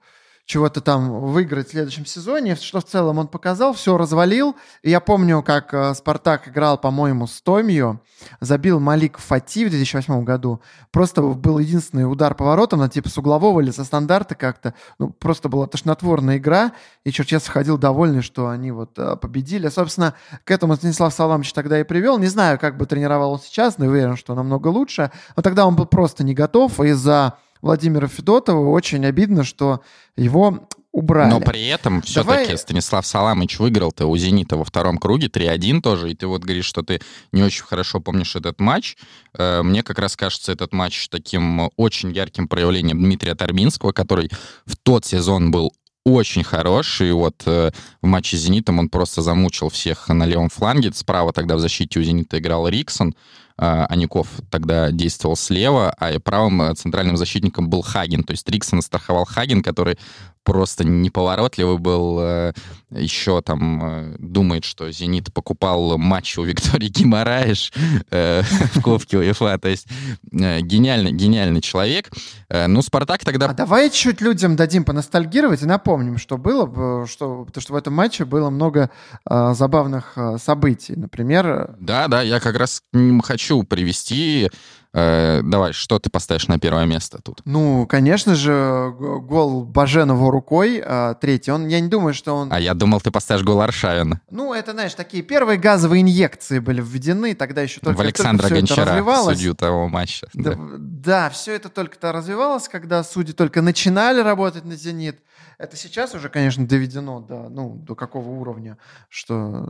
[0.47, 4.55] чего-то там выиграть в следующем сезоне, что в целом он показал, все развалил.
[4.85, 8.01] Я помню, как э, Спартак играл, по-моему, с Томью,
[8.41, 10.61] забил Малик Фати в 2008 году.
[10.93, 14.75] Просто был единственный удар поворотом, на типа с углового или со стандарта как-то.
[15.01, 19.67] Ну, просто была тошнотворная игра, и Черчесов ходил довольный, что они вот э, победили.
[19.69, 22.19] Собственно, к этому Станислав Саламович тогда и привел.
[22.19, 25.11] Не знаю, как бы тренировал он сейчас, но уверен, что намного лучше.
[25.35, 27.35] Но тогда он был просто не готов из-за
[27.67, 28.71] Владимира Федотова.
[28.71, 29.81] Очень обидно, что
[30.17, 31.31] его убрали.
[31.31, 32.59] Но при этом все-таки Давай...
[32.59, 36.83] Станислав Саламыч выиграл-то у «Зенита» во втором круге 3-1 тоже, и ты вот говоришь, что
[36.83, 37.01] ты
[37.33, 38.97] не очень хорошо помнишь этот матч.
[39.35, 44.31] Э, мне как раз кажется этот матч таким очень ярким проявлением Дмитрия Торбинского, который
[44.65, 45.73] в тот сезон был
[46.05, 47.13] очень хороший.
[47.13, 50.93] Вот э, в матче с «Зенитом» он просто замучил всех на левом фланге.
[50.95, 53.15] Справа тогда в защите у «Зенита» играл Риксон.
[53.59, 58.23] А, Аников тогда действовал слева, а правым э, центральным защитником был Хаген.
[58.23, 59.99] То есть Риксон страховал Хаген, который
[60.45, 62.19] просто неповоротливый был.
[62.21, 62.53] Э,
[62.91, 67.73] Еще там э, думает, что «Зенит» покупал матч у Виктории Гимараеш
[68.11, 69.59] в Кубке УЕФА.
[69.59, 69.89] То есть
[70.31, 72.11] гениальный, гениальный человек.
[72.51, 73.47] Ну, «Спартак» тогда...
[73.47, 77.95] А давай чуть людям дадим поностальгировать и напомним, что было, что, потому что в этом
[77.95, 78.91] матче было много
[79.29, 80.95] забавных событий.
[80.95, 81.75] Например...
[81.81, 82.83] Да, да, я как раз
[83.25, 84.51] хочу хочу привести.
[84.93, 87.43] Э, давай, что ты поставишь на первое место тут?
[87.45, 91.51] Ну, конечно же, гол Баженова рукой, э, третий.
[91.51, 92.51] Он, я не думаю, что он...
[92.51, 94.23] А я думал, ты поставишь гол Аршавина.
[94.31, 98.61] Ну, это, знаешь, такие первые газовые инъекции были введены, тогда еще только, В Александра только
[98.61, 100.29] Гончара, судью того матча.
[100.33, 100.59] Да, да.
[100.79, 105.21] да, все это только-то развивалось, когда судьи только начинали работать на «Зенит».
[105.59, 108.77] Это сейчас уже, конечно, доведено до, ну, до какого уровня,
[109.09, 109.67] что,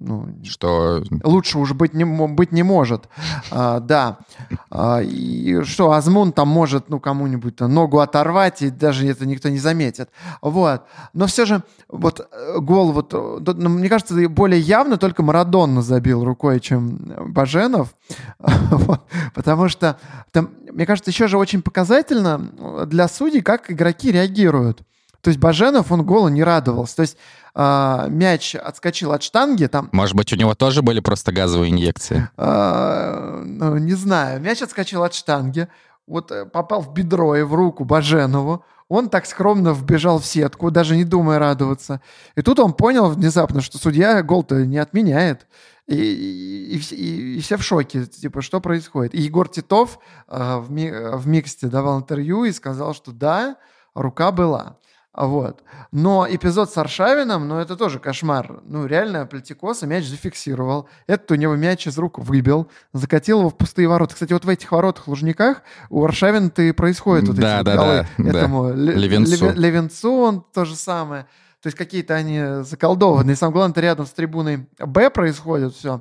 [0.00, 1.02] ну, что...
[1.24, 3.10] лучше уже быть не, быть не может.
[3.50, 4.18] А, да.
[4.70, 9.58] А, и что, Азмун там может, ну, кому-нибудь ногу оторвать, и даже это никто не
[9.58, 10.08] заметит.
[10.40, 10.84] Вот.
[11.12, 16.24] Но все же, вот э, гол, вот, ну, мне кажется, более явно только Марадонна забил
[16.24, 16.96] рукой, чем
[17.28, 17.94] Баженов.
[18.38, 19.02] вот.
[19.34, 19.98] Потому что,
[20.32, 24.82] там, мне кажется, еще же очень показательно для судей, как игроки реагируют.
[25.26, 26.94] То есть Баженов, он голу не радовался.
[26.94, 27.16] То есть
[27.52, 29.66] э, мяч отскочил от штанги.
[29.66, 32.28] Там, Может быть, у него тоже были просто газовые инъекции?
[32.36, 34.40] Э, ну, не знаю.
[34.40, 35.66] Мяч отскочил от штанги.
[36.06, 38.64] Вот э, попал в бедро и в руку Баженову.
[38.88, 42.00] Он так скромно вбежал в сетку, даже не думая радоваться.
[42.36, 45.48] И тут он понял внезапно, что судья гол-то не отменяет.
[45.88, 49.12] И, и, и, и все в шоке, типа, что происходит.
[49.12, 53.56] И Егор Титов э, в, ми, в Миксте давал интервью и сказал, что да,
[53.92, 54.76] рука была.
[55.16, 55.62] Вот.
[55.92, 58.60] Но эпизод с Аршавином, ну, это тоже кошмар.
[58.64, 60.88] Ну, реально, Плетикоса мяч зафиксировал.
[61.06, 64.12] Этот у него мяч из рук выбил, закатил его в пустые ворота.
[64.14, 68.06] Кстати, вот в этих воротах Лужниках у Аршавина-то и происходит вот да, эти да, голы
[68.18, 68.74] да, этому да.
[68.74, 69.52] Левенцу.
[69.52, 71.26] Левенцу, он то же самое.
[71.66, 73.34] То есть какие-то они заколдованные.
[73.34, 76.00] Самое главное, рядом с трибуной Б происходит все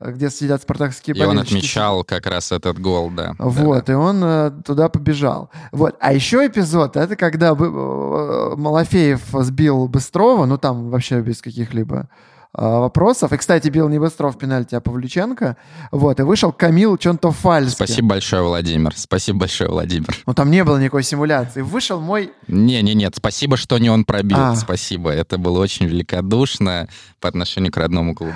[0.00, 1.34] где сидят спартакские болельщики.
[1.34, 3.34] И он отмечал как раз этот гол, да.
[3.38, 3.92] Вот, да.
[3.92, 5.50] и он э, туда побежал.
[5.72, 5.96] Вот.
[5.98, 12.08] А еще эпизод, это когда э, Малафеев сбил Быстрова, ну там вообще без каких-либо
[12.52, 13.32] вопросов.
[13.32, 15.56] И, кстати, бил не Быстров пенальти, а Павлюченко.
[15.90, 17.74] Вот, и вышел Камил Чонтофальский.
[17.74, 18.92] Спасибо большое, Владимир.
[18.96, 20.08] Спасибо большое, Владимир.
[20.26, 21.62] Ну, там не было никакой симуляции.
[21.62, 22.32] Вышел мой...
[22.48, 24.38] Не-не-нет, спасибо, что не он пробил.
[24.38, 24.56] А.
[24.56, 25.10] Спасибо.
[25.10, 26.88] Это было очень великодушно
[27.20, 28.34] по отношению к родному клубу.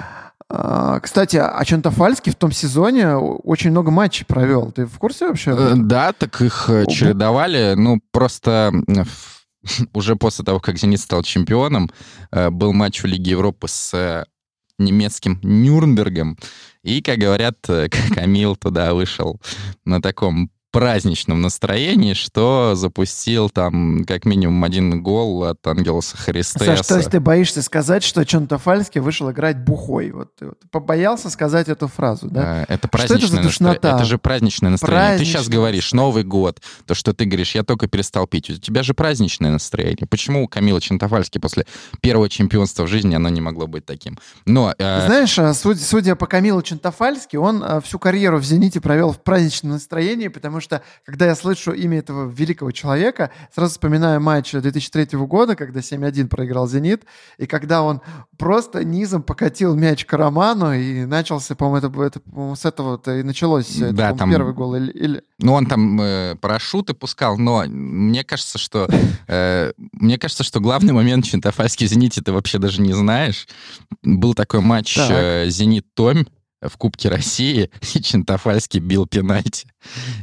[0.55, 4.71] А, кстати, а Чантафальский в том сезоне очень много матчей провел.
[4.71, 5.55] Ты в курсе вообще?
[5.57, 7.73] Э, да, так их э, чередовали.
[7.75, 8.71] Ну, просто
[9.93, 11.91] уже после того, как «Зенит» стал чемпионом,
[12.31, 14.27] э, был матч в Лиге Европы с
[14.79, 16.39] немецким Нюрнбергом.
[16.83, 17.59] И, как говорят,
[18.15, 19.41] Камил туда вышел
[19.85, 26.77] на таком праздничном настроении, что запустил там как минимум один гол от Ангелса Христеса.
[26.77, 30.11] Саш, то есть ты боишься сказать, что Чонтофальский вышел играть бухой?
[30.11, 32.65] Вот ты вот побоялся сказать эту фразу, да?
[32.69, 33.79] Это праздничное настроение.
[33.83, 35.09] Это же праздничное настроение.
[35.09, 35.27] Праздничное.
[35.27, 38.49] Ты сейчас говоришь Новый год, то, что ты говоришь, я только перестал пить.
[38.51, 40.07] У тебя же праздничное настроение.
[40.09, 41.67] Почему у Камила Чонтофальский после
[42.01, 44.19] первого чемпионства в жизни оно не могло быть таким?
[44.47, 45.07] Но, э...
[45.07, 49.23] Знаешь, а, судя, судя по Камилу Чонтофальски, он а, всю карьеру в «Зените» провел в
[49.23, 55.19] праздничном настроении, потому что когда я слышу имя этого великого человека, сразу вспоминаю матч 2003
[55.19, 57.05] года, когда 7-1 проиграл «Зенит»,
[57.37, 58.01] и когда он
[58.39, 63.23] просто низом покатил мяч к Роману, и начался, по-моему, это, это по с этого и
[63.23, 64.75] началось да, это, там, первый гол.
[64.77, 65.23] Или, или...
[65.39, 68.89] Ну, он там э, парашюты пускал, но мне кажется, что
[69.27, 73.47] э, мне кажется, что главный момент Чентафальский «Зените» ты вообще даже не знаешь.
[74.03, 76.25] Был такой матч э, «Зенит-Томь»,
[76.63, 79.67] в Кубке России, и Чентофальский бил пенальти.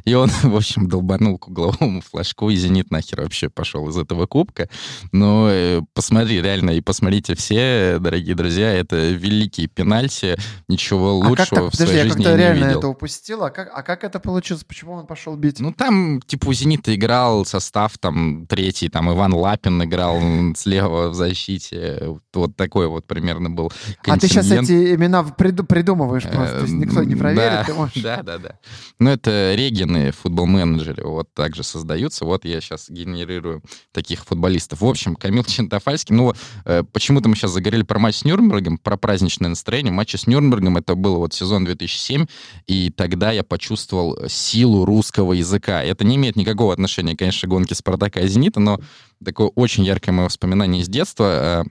[0.05, 4.25] И он, в общем, долбанул к угловому флажку, и «Зенит» нахер вообще пошел из этого
[4.25, 4.69] кубка.
[5.11, 11.35] Но э, посмотри, реально, и посмотрите все, дорогие друзья, это великий пенальти, ничего лучшего а
[11.35, 11.63] как так?
[11.65, 12.79] в Подожди, своей я жизни я как-то реально видел.
[12.79, 13.43] это упустил.
[13.43, 14.63] А как, а как это получилось?
[14.63, 15.59] Почему он пошел бить?
[15.59, 20.19] Ну, там, типа, у «Зенита» играл состав, там, третий, там, Иван Лапин играл
[20.55, 22.15] слева в защите.
[22.33, 23.71] Вот такой вот примерно был
[24.01, 24.17] контингент.
[24.17, 28.03] А ты сейчас эти имена придумываешь просто, то есть никто не проверит, да, ты можешь...
[28.03, 28.59] Да, да, да.
[28.99, 32.25] Ну, это регины, футбол-менеджеры, вот так же создаются.
[32.25, 34.81] Вот я сейчас генерирую таких футболистов.
[34.81, 36.33] В общем, Камил Чентофальский, ну,
[36.65, 39.91] э, почему-то мы сейчас заговорили про матч с Нюрнбергом, про праздничное настроение.
[39.91, 42.25] Матч с Нюрнбергом, это был вот сезон 2007,
[42.67, 45.83] и тогда я почувствовал силу русского языка.
[45.83, 48.79] Это не имеет никакого отношения, конечно, к гонке Спартака и Зенита, но
[49.23, 51.65] такое очень яркое мое воспоминание из детства.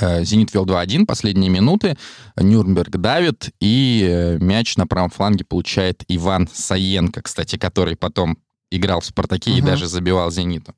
[0.00, 1.96] Э, Зенит вел 2-1, последние минуты.
[2.36, 8.38] Нюрнберг давит, и э, мяч на правом фланге получает Иван Саенко, кстати, который потом
[8.70, 9.58] играл в «Спартаке» угу.
[9.58, 10.74] и даже забивал «Зениту».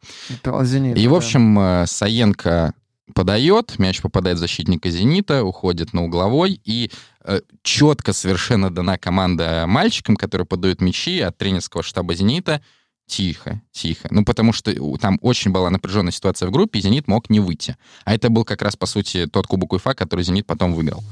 [0.64, 1.10] «Зенит», и, да.
[1.10, 2.74] в общем, э, Саенко
[3.14, 6.90] подает, мяч попадает в защитника «Зенита», уходит на угловой, и
[7.24, 12.60] э, четко совершенно дана команда мальчикам, которые подают мячи от тренерского штаба «Зенита»,
[13.08, 14.08] тихо, тихо.
[14.10, 17.76] Ну, потому что там очень была напряженная ситуация в группе, и «Зенит» мог не выйти.
[18.04, 21.02] А это был как раз, по сути, тот кубок УЕФА, который «Зенит» потом выиграл.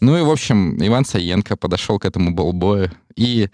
[0.00, 3.48] Ну и, в общем, Иван Саенко подошел к этому болбою и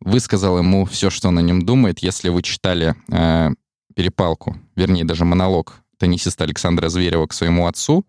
[0.00, 2.00] высказал ему все, что он о нем думает.
[2.00, 3.50] Если вы читали э,
[3.94, 8.04] перепалку, вернее, даже монолог теннисиста Александра Зверева к своему отцу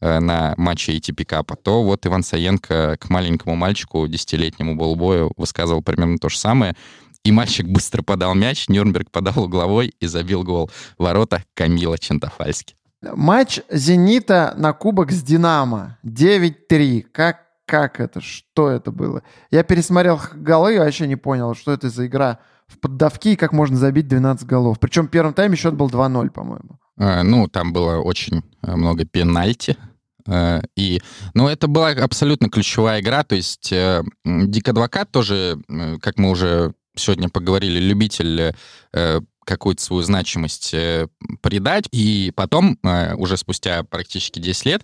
[0.00, 5.82] э, на матче ATP Cup, то вот Иван Саенко к маленькому мальчику, десятилетнему болбою, высказывал
[5.82, 6.74] примерно то же самое.
[7.24, 10.70] И мальчик быстро подал мяч, Нюрнберг подал угловой и забил гол.
[10.98, 12.74] Ворота Камила Чентофальски.
[13.02, 15.98] Матч «Зенита» на кубок с «Динамо».
[16.04, 17.02] 9-3.
[17.12, 18.20] Как, как это?
[18.20, 19.22] Что это было?
[19.50, 23.52] Я пересмотрел голы и вообще не понял, что это за игра в поддавки и как
[23.52, 24.78] можно забить 12 голов.
[24.78, 26.78] Причем в первом тайме счет был 2-0, по-моему.
[26.96, 29.76] А, ну, там было очень э, много пенальти.
[30.26, 31.02] Э, и,
[31.34, 33.24] ну, это была абсолютно ключевая игра.
[33.24, 35.58] То есть э, Дик Адвокат тоже,
[36.00, 38.54] как мы уже сегодня поговорили, любитель
[38.92, 41.08] э, какую-то свою значимость э,
[41.42, 41.88] придать.
[41.92, 44.82] И потом, э, уже спустя практически 10 лет,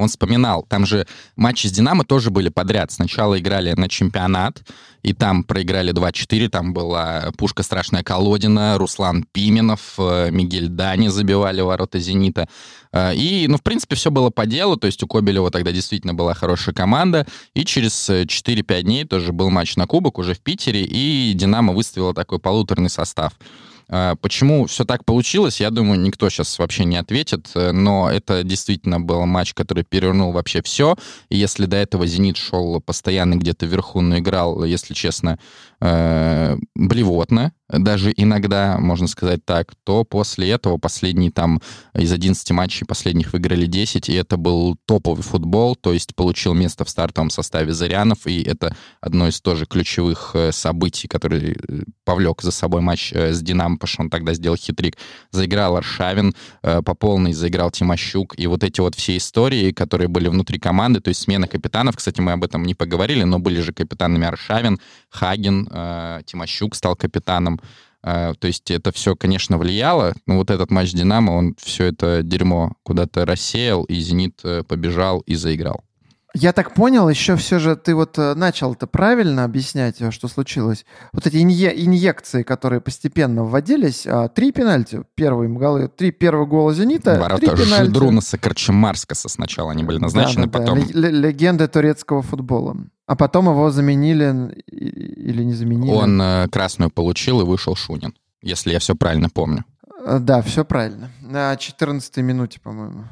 [0.00, 2.90] он вспоминал, там же матчи с «Динамо» тоже были подряд.
[2.90, 4.62] Сначала играли на чемпионат,
[5.02, 6.48] и там проиграли 2-4.
[6.48, 12.48] Там была пушка страшная Колодина, Руслан Пименов, э, Мигель Дани забивали ворота «Зенита».
[12.92, 14.76] Э, и, ну, в принципе, все было по делу.
[14.76, 17.26] То есть у Кобелева тогда действительно была хорошая команда.
[17.54, 22.14] И через 4-5 дней тоже был матч на Кубок уже в Питере, и «Динамо» выставила
[22.14, 23.32] такой полуторный состав.
[23.92, 28.44] А, почему все так получилось, я думаю, никто сейчас вообще не ответит, э, но это
[28.44, 30.96] действительно был матч, который перевернул вообще все.
[31.28, 35.40] И если до этого «Зенит» шел постоянно где-то вверху, но играл, если честно,
[35.80, 41.60] э, блевотно, даже иногда, можно сказать так, то после этого последние там
[41.94, 46.84] из 11 матчей последних выиграли 10, и это был топовый футбол, то есть получил место
[46.84, 52.42] в стартовом составе Зарянов, и это одно из тоже ключевых э, событий, который э, повлек
[52.42, 54.96] за собой матч с Динамо, потому что он тогда сделал хитрик.
[55.30, 60.58] Заиграл Аршавин, по полной заиграл Тимощук, и вот эти вот все истории, которые были внутри
[60.58, 64.26] команды, то есть смена капитанов, кстати, мы об этом не поговорили, но были же капитанами
[64.26, 65.66] Аршавин, Хаген,
[66.26, 67.60] Тимощук стал капитаном,
[68.02, 72.22] а, то есть это все, конечно, влияло, но вот этот матч «Динамо», он все это
[72.22, 75.84] дерьмо куда-то рассеял, и «Зенит» э, побежал и заиграл.
[76.34, 80.28] Я так понял, еще все же ты вот э, начал это правильно объяснять, э, что
[80.28, 80.84] случилось.
[81.12, 86.72] Вот эти инъе- инъекции, которые постепенно вводились, а, три пенальти, первые голы, три первых гола
[86.72, 87.86] «Зенита», Ворота три пенальти.
[87.86, 90.80] Жидрунаса Карчемарскаса сначала они были назначены, да, да, потом...
[90.80, 91.08] Да.
[91.10, 92.76] Легенды турецкого футбола.
[93.06, 95.92] А потом его заменили или не заменили?
[95.92, 99.64] Он э, красную получил и вышел Шунин, если я все правильно помню.
[100.06, 101.10] Да, все правильно.
[101.20, 103.04] На 14 минуте, по-моему.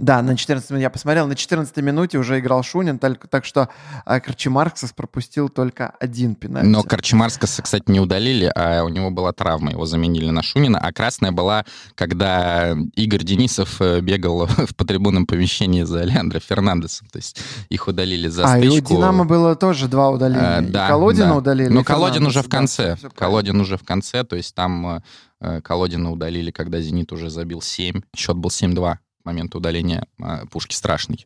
[0.00, 3.68] Да, на 14 я посмотрел, на 14 минуте уже играл Шунин, так, так что
[4.06, 6.66] а, Корчемарксас пропустил только один пенальти.
[6.68, 10.90] Но Корчемарксаса, кстати, не удалили, а у него была травма, его заменили на Шунина, а
[10.92, 17.38] красная была, когда Игорь Денисов э, бегал по трибунном помещении за Алеандро Фернандесом, то есть
[17.68, 18.74] их удалили за а, стычку.
[18.74, 21.36] и у Динамо было тоже два удаления, А, да, и Колодина да.
[21.36, 21.68] удалили.
[21.68, 22.82] Ну, и Колодин уже в да, конце.
[22.96, 23.10] правильно.
[23.10, 25.02] Колодин уже в конце, то есть там
[25.40, 28.00] э, Колодина удалили, когда «Зенит» уже забил 7.
[28.16, 31.24] Счет был 7-2 к моменту удаления э, пушки страшный.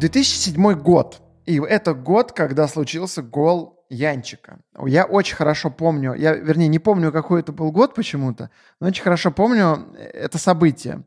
[0.00, 1.20] 2007 год.
[1.46, 4.58] И это год, когда случился гол Янчика.
[4.86, 8.50] Я очень хорошо помню, я, вернее, не помню, какой это был год почему-то,
[8.80, 11.04] но очень хорошо помню это событие.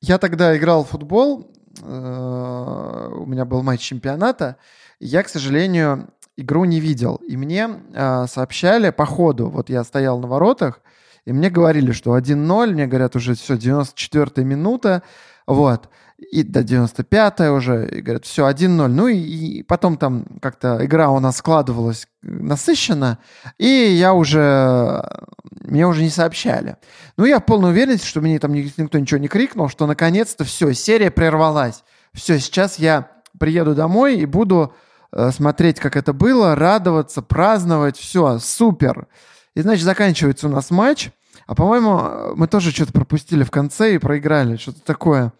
[0.00, 4.56] Я тогда играл в футбол, э, у меня был матч чемпионата,
[5.00, 7.16] я, к сожалению, игру не видел.
[7.16, 10.80] И мне э, сообщали по ходу, вот я стоял на воротах,
[11.24, 15.02] и мне говорили, что 1-0, мне говорят, уже все, 94-я минута,
[15.46, 18.86] вот, и до 95-я уже, и говорят, все, 1-0.
[18.88, 23.18] Ну и, и потом там как-то игра у нас складывалась насыщенно,
[23.58, 25.02] и я уже,
[25.60, 26.76] мне уже не сообщали.
[27.16, 30.44] Ну, я в полной уверенности, что мне там ни- никто ничего не крикнул, что наконец-то
[30.44, 31.84] все, серия прервалась.
[32.12, 34.72] Все, сейчас я приеду домой и буду
[35.12, 39.08] э, смотреть, как это было, радоваться, праздновать, все, супер.
[39.54, 41.10] И, значит, заканчивается у нас матч,
[41.46, 45.32] а, по-моему, э, мы тоже что-то пропустили в конце и проиграли, что-то такое.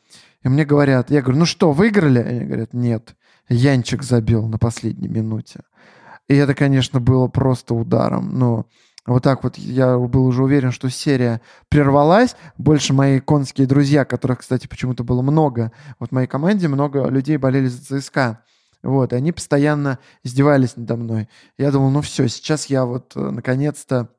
[0.43, 2.19] И мне говорят, я говорю, ну что, выиграли?
[2.19, 3.15] Они говорят, нет,
[3.49, 5.61] Янчик забил на последней минуте.
[6.29, 8.39] И это, конечно, было просто ударом.
[8.39, 8.67] Но
[9.07, 12.37] вот так вот я был уже уверен, что серия прервалась.
[12.57, 15.73] Больше мои конские друзья, которых, кстати, почему-то было много.
[15.99, 18.41] Вот в моей команде много людей болели за ЦСКА.
[18.85, 21.29] Вот, и они постоянно издевались надо мной.
[21.57, 24.11] Я думал, ну все, сейчас я вот э, наконец-то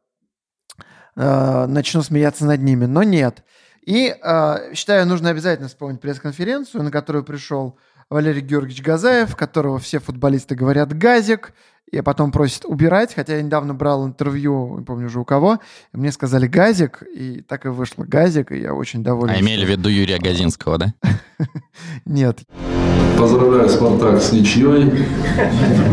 [1.15, 2.85] э, начну смеяться над ними.
[2.85, 3.43] Но нет.
[3.85, 7.77] И э, считаю, нужно обязательно вспомнить пресс-конференцию, на которую пришел
[8.09, 11.53] Валерий Георгиевич Газаев, которого все футболисты говорят «газик»,
[11.91, 15.59] и потом просят убирать, хотя я недавно брал интервью, не помню уже у кого,
[15.93, 19.35] мне сказали «газик», и так и вышло «газик», и я очень доволен.
[19.35, 20.93] А имели в виду Юрия Газинского, да?
[22.05, 22.41] Нет,
[23.17, 24.91] Поздравляю Спартак с ничьей.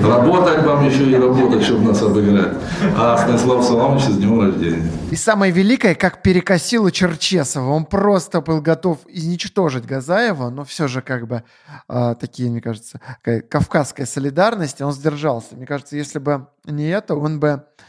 [0.04, 2.54] Работать вам еще и работать, чтобы нас обыграть.
[2.96, 4.90] А Станислав Соломович с днем рождения.
[5.10, 7.70] И самое великое, как перекосило Черчесова.
[7.70, 11.44] Он просто был готов изничтожить Газаева, но все же как бы
[11.86, 15.54] а, такие, мне кажется, кавказская солидарность, он сдержался.
[15.54, 17.82] Мне кажется, если бы не это, он бы э,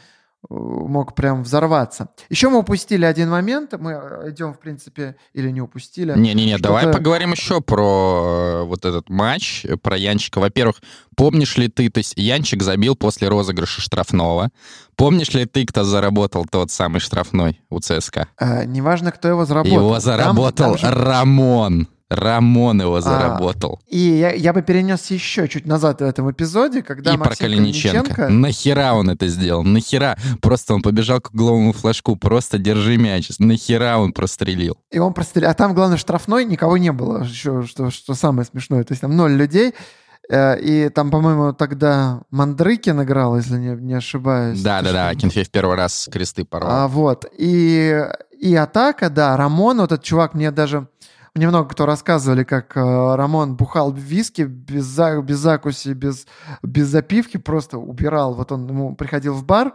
[0.49, 2.09] мог прям взорваться.
[2.29, 3.73] Еще мы упустили один момент.
[3.79, 6.13] Мы э, идем, в принципе, или не упустили.
[6.17, 10.39] Не-не-не, давай поговорим еще про э, вот этот матч, э, про Янчика.
[10.39, 10.81] Во-первых,
[11.15, 14.49] помнишь ли ты, то есть Янчик забил после розыгрыша штрафного.
[14.95, 18.27] Помнишь ли ты, кто заработал тот самый штрафной у ЦСКА?
[18.37, 19.77] А, неважно, кто его заработал.
[19.79, 21.87] Его Там- заработал там же- Рамон.
[22.13, 23.79] Рамон его заработал.
[23.87, 27.45] И я, я бы перенесся еще чуть назад в этом эпизоде, когда И про Максим
[27.47, 28.11] Калиниченко.
[28.13, 29.63] Калиниченко- Нахера он это сделал?
[29.63, 30.17] Нахера?
[30.41, 33.29] Просто он побежал к угловому флажку, просто держи мяч.
[33.39, 34.77] Нахера он прострелил?
[34.91, 35.49] И он прострелил.
[35.49, 38.83] А там, главное, штрафной никого не было, еще, что, что самое смешное.
[38.83, 39.73] То есть там ноль людей.
[40.29, 44.61] Э, И там, по-моему, тогда Мандрыкин играл, если не, не ошибаюсь.
[44.61, 45.17] Да-да-да, Точно.
[45.17, 46.71] Акинфеев первый раз кресты порвал.
[46.71, 47.25] А, вот.
[47.37, 48.01] И,
[48.39, 50.87] и атака, да, Рамон, вот этот чувак, мне даже...
[51.35, 56.27] Мне много кто рассказывали, как э, Рамон бухал виски без, за- без закуси, без,
[56.61, 58.35] без запивки, просто убирал.
[58.35, 59.73] Вот он ему приходил в бар,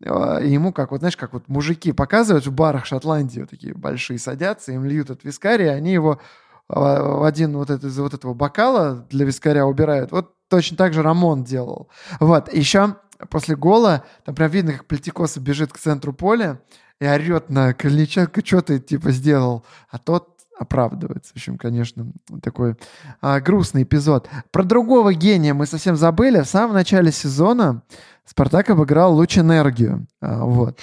[0.00, 3.74] э, и ему, как вот, знаешь, как вот мужики показывают в барах Шотландии, вот такие
[3.74, 6.20] большие садятся, им льют от вискаря, и они его
[6.68, 10.12] э, в один вот это, из вот этого бокала для вискаря убирают.
[10.12, 11.88] Вот точно так же Рамон делал.
[12.20, 12.94] Вот, еще
[13.28, 16.60] после гола, там прям видно, как Плетикоса бежит к центру поля
[17.00, 20.31] и орет на Калиниченко, что ты типа сделал, а тот
[20.62, 21.32] оправдывается.
[21.32, 22.76] В общем, конечно, такой
[23.20, 24.28] а, грустный эпизод.
[24.50, 26.40] Про другого гения мы совсем забыли.
[26.40, 27.82] В самом начале сезона
[28.24, 30.06] Спартак обыграл Луч Энергию.
[30.20, 30.78] А, вот.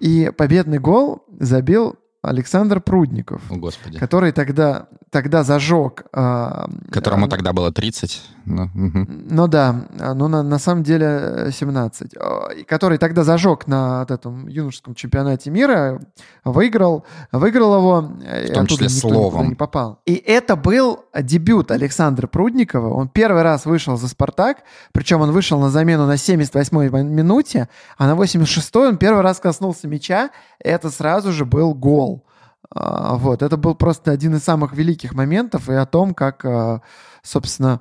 [0.00, 3.98] И победный гол забил Александр Прудников, О, Господи.
[3.98, 6.02] который тогда, тогда зажег...
[6.12, 8.22] а, Которому а, тогда было 30.
[8.46, 9.26] Ну, мгм.
[9.30, 12.16] ну да, а, ну на, на самом деле э, 17.
[12.16, 16.00] А, и Который тогда зажег на вот этом юношеском чемпионате мира,
[16.44, 18.10] выиграл, выиграл его.
[18.24, 19.50] э, В том числе словом.
[19.50, 20.00] не попал.
[20.04, 22.92] И это был дебют Александра Прудникова.
[22.92, 28.08] Он первый раз вышел за «Спартак», причем он вышел на замену на 78-й минуте, а
[28.08, 32.24] на 86-й он первый раз коснулся мяча, и это сразу же был гол.
[32.74, 36.82] А, Вот, это был просто один из самых великих моментов и о том, как, а,
[37.22, 37.80] собственно,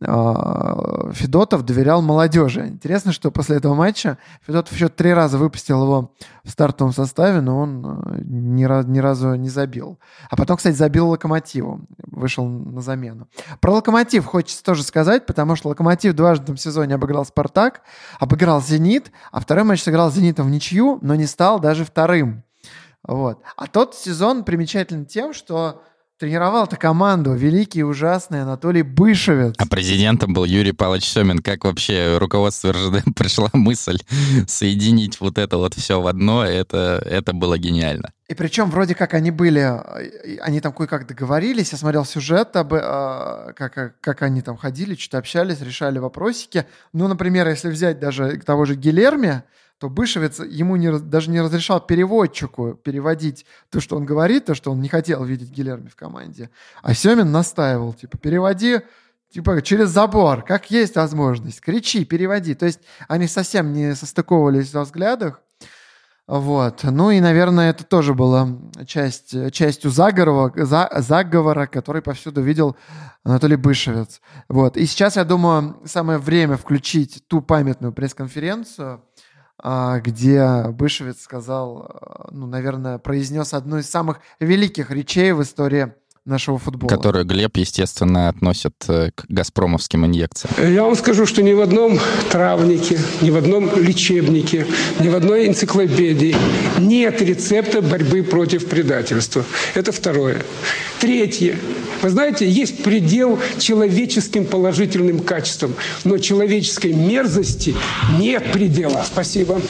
[0.00, 2.66] э, Федотов доверял молодежи.
[2.66, 6.12] Интересно, что после этого матча Федотов еще три раза выпустил его
[6.44, 9.98] в стартовом составе, но он ни, раз, ни разу не забил.
[10.28, 13.28] А потом, кстати, забил Локомотиву, вышел на замену.
[13.60, 17.82] Про Локомотив хочется тоже сказать, потому что Локомотив дважды в этом сезоне обыграл Спартак,
[18.18, 22.42] обыграл Зенит, а второй матч сыграл Зенитом в ничью, но не стал даже вторым.
[23.06, 23.40] Вот.
[23.56, 25.82] А тот сезон примечателен тем, что
[26.22, 29.56] тренировал-то команду великий и ужасный Анатолий Бышевец.
[29.58, 31.40] А президентом был Юрий Павлович Семин.
[31.40, 33.98] Как вообще руководство РЖД пришла мысль
[34.46, 36.44] соединить вот это вот все в одно?
[36.44, 38.12] Это, это было гениально.
[38.28, 39.68] И причем вроде как они были,
[40.40, 45.18] они там кое-как договорились, я смотрел сюжет, об, э, как, как они там ходили, что-то
[45.18, 46.66] общались, решали вопросики.
[46.92, 49.42] Ну, например, если взять даже того же Гилерми,
[49.82, 54.70] то Бышевец ему не, даже не разрешал переводчику переводить то, что он говорит, то, что
[54.70, 56.50] он не хотел видеть Гилерми в команде.
[56.82, 58.82] А Семин настаивал, типа, переводи
[59.32, 62.54] типа через забор, как есть возможность, кричи, переводи.
[62.54, 62.78] То есть
[63.08, 65.40] они совсем не состыковывались во взглядах.
[66.28, 66.84] Вот.
[66.84, 68.48] Ну и, наверное, это тоже была
[68.86, 72.76] часть, частью заговора, за, заговора, который повсюду видел
[73.24, 74.20] Анатолий Бышевец.
[74.48, 74.76] Вот.
[74.76, 79.02] И сейчас, я думаю, самое время включить ту памятную пресс-конференцию,
[79.62, 85.94] где Бышевец сказал, э, ну, наверное, произнес одну из самых великих речей в истории
[86.24, 86.88] нашего футбола.
[86.88, 90.72] Которую Глеб, естественно, относит э, к газпромовским инъекциям.
[90.72, 91.98] Я вам скажу, что ни в одном
[92.30, 94.66] травнике, ни в одном лечебнике,
[95.00, 96.36] ни в одной энциклопедии
[96.78, 99.44] нет рецепта борьбы против предательства.
[99.74, 100.42] Это второе.
[101.00, 101.58] Третье.
[102.02, 107.74] Вы знаете, есть предел человеческим положительным качествам, но человеческой мерзости
[108.18, 109.04] нет предела.
[109.04, 109.60] Спасибо.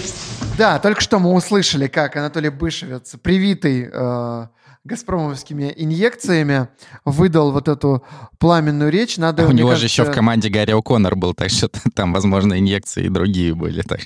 [0.58, 4.46] Да, только что мы услышали, как Анатолий Бышевец, привитый э,
[4.84, 6.68] газпромовскими инъекциями,
[7.04, 8.04] выдал вот эту
[8.38, 9.16] пламенную речь.
[9.16, 9.88] Надо, а у него кажется...
[9.88, 13.82] же еще в команде Гарри О'Коннор был, так что там, возможно, инъекции и другие были.
[13.82, 14.00] Так.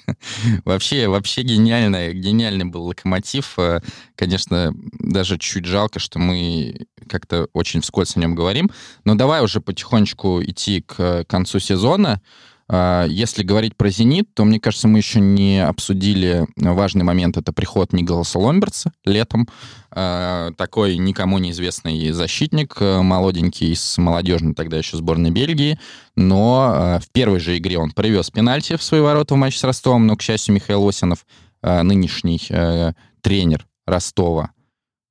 [0.64, 3.58] вообще, вообще гениальный, гениальный был локомотив.
[3.58, 3.80] Э,
[4.16, 8.70] конечно, даже чуть жалко, что мы как-то очень вскользь о нем говорим.
[9.04, 12.20] Но давай уже потихонечку идти к концу сезона.
[12.68, 17.36] А, если говорить про «Зенит», то, мне кажется, мы еще не обсудили важный момент.
[17.36, 19.48] Это приход Николаса Ломберца летом.
[19.90, 25.78] А, такой никому неизвестный защитник, э, молоденький, из молодежной тогда еще сборной Бельгии.
[26.16, 29.64] Но а, в первой же игре он привез пенальти в свои ворота в матче с
[29.64, 30.06] Ростовом.
[30.06, 31.24] Но, к счастью, Михаил Осинов,
[31.62, 32.92] нынешний э,
[33.22, 34.50] тренер Ростова,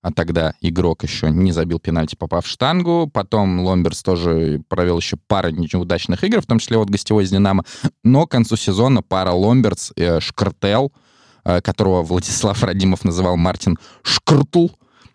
[0.06, 3.10] а тогда игрок еще не забил пенальти, попав в штангу.
[3.12, 7.64] Потом Ломберс тоже провел еще пару неудачных игр, в том числе вот гостевой с «Динамо».
[8.03, 10.93] Но к концу сезона пара Ломберс, э, Шкартел,
[11.43, 14.74] э, которого Владислав Радимов называл Мартин Шкртул,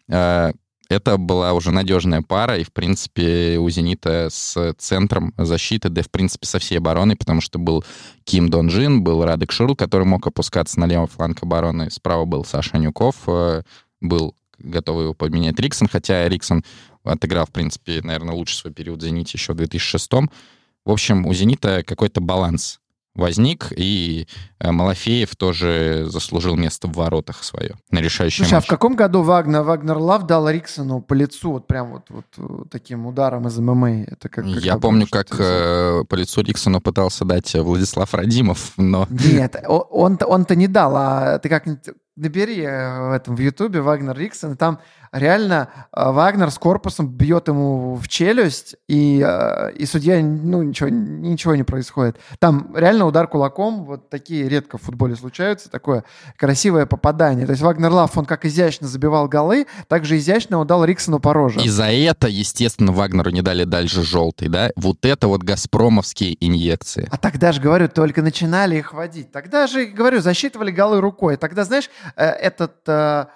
[0.09, 0.51] э,
[0.89, 6.11] это была уже надежная пара, и, в принципе, у «Зенита» с центром защиты, да, в
[6.11, 7.85] принципе, со всей обороной, потому что был
[8.25, 12.77] Ким Донжин, был Радек Ширл, который мог опускаться на левый фланг обороны, справа был Саша
[12.79, 13.63] Нюков, э,
[14.01, 15.59] был готовы его поменять.
[15.59, 16.65] Риксон, хотя Риксон
[17.05, 21.35] отыграл, в принципе, наверное, лучше свой период в «Зените» еще в 2006 В общем, у
[21.35, 22.80] «Зенита» какой-то баланс
[23.15, 24.27] возник, и
[24.59, 28.65] э, Малафеев тоже заслужил место в воротах свое на решающем Слушай, матче.
[28.65, 32.27] а в каком году Вагнер, Вагнер Лав дал Риксону по лицу вот прям вот, вот,
[32.37, 34.03] вот таким ударом из ММА?
[34.03, 39.07] Это как, как Я помню, как э, по лицу Риксону пытался дать Владислав Радимов, но...
[39.11, 44.17] Нет, он-то, он-то не дал, а ты как-нибудь набери э, в этом в Ютубе Вагнер
[44.17, 44.79] Риксон, и там
[45.13, 50.89] реально э, Вагнер с корпусом бьет ему в челюсть, и, э, и судья, ну, ничего,
[50.89, 52.19] ничего не происходит.
[52.39, 56.05] Там реально удар кулаком, вот такие редко в футболе случаются, такое
[56.37, 57.47] красивое попадание.
[57.47, 61.21] То есть Вагнер Лав, он как изящно забивал голы, так же изящно он дал Риксону
[61.21, 61.61] по роже.
[61.61, 64.71] И за это, естественно, Вагнеру не дали дальше желтый, да?
[64.77, 67.09] Вот это вот газпромовские инъекции.
[67.11, 69.33] А тогда же, говорю, только начинали их водить.
[69.33, 71.37] Тогда же, говорю, засчитывали голы рукой.
[71.37, 73.27] Тогда, знаешь, Э, этот э,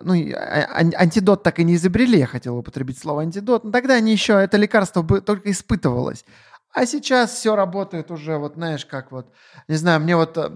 [0.00, 4.12] ну, а, антидот так и не изобрели, я хотел употребить слово антидот, но тогда они
[4.12, 6.24] еще, это лекарство только испытывалось.
[6.72, 9.32] А сейчас все работает уже, вот знаешь, как вот,
[9.68, 10.50] не знаю, мне вот, э,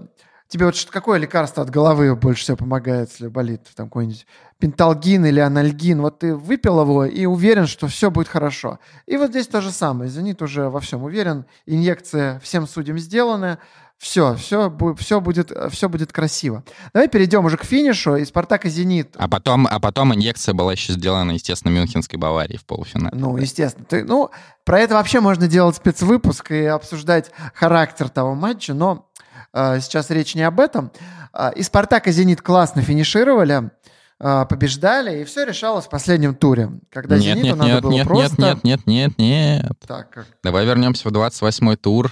[0.47, 4.25] тебе вот какое лекарство от головы больше всего помогает, если болит, там какой-нибудь
[4.59, 8.79] пенталгин или анальгин, вот ты выпил его и уверен, что все будет хорошо.
[9.05, 13.57] И вот здесь то же самое, «Зенит» уже во всем уверен, инъекция всем судьям сделаны,
[13.97, 16.63] все, все, все, будет, все будет красиво.
[16.93, 18.17] Давай перейдем уже к финишу.
[18.17, 19.15] И «Спартак» и «Зенит».
[19.17, 23.15] А потом, а потом инъекция была еще сделана, естественно, Мюнхенской Баварии в полуфинале.
[23.17, 23.85] Ну, естественно.
[23.85, 24.29] Ты, ну,
[24.65, 29.09] про это вообще можно делать спецвыпуск и обсуждать характер того матча, но
[29.53, 30.91] э, сейчас речь не об этом.
[31.33, 33.71] Э, и «Спартак» и «Зенит» классно финишировали.
[34.19, 36.69] а, побеждали, и все решалось в последнем туре.
[36.91, 38.41] Когда нет, «Зениту» нет, надо нет, было нет, просто...
[38.41, 39.71] нет, нет, нет, нет, нет.
[39.85, 40.27] Так, как?
[40.43, 42.11] Давай вернемся в 28-й тур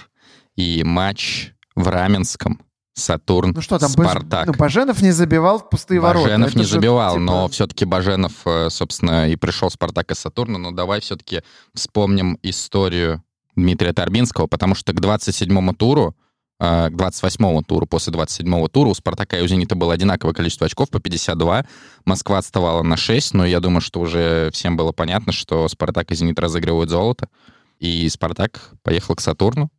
[0.56, 2.60] и матч в Раменском.
[2.94, 4.46] Сатурн, Ну что там, Баж- Спартак.
[4.48, 6.26] ну, Баженов не забивал в пустые ворота.
[6.26, 10.58] Баженов не же, забивал, типа, но все-таки Баженов, э, собственно, и пришел Спартак из Сатурна.
[10.58, 11.40] Но давай все-таки
[11.74, 13.22] вспомним историю
[13.56, 16.14] Дмитрия Торбинского, потому что к 27-му туру,
[16.60, 20.66] э, к 28-му туру, после 27-го тура у Спартака и у Зенита было одинаковое количество
[20.66, 21.64] очков, по 52.
[22.04, 26.14] Москва отставала на 6, но я думаю, что уже всем было понятно, что Спартак и
[26.14, 27.30] Зенит разыгрывают золото.
[27.78, 29.70] И Спартак поехал к Сатурну,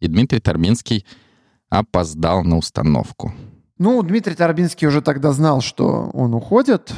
[0.00, 1.04] и Дмитрий Торбинский
[1.70, 3.32] опоздал на установку.
[3.78, 6.92] Ну, Дмитрий Торбинский уже тогда знал, что он уходит.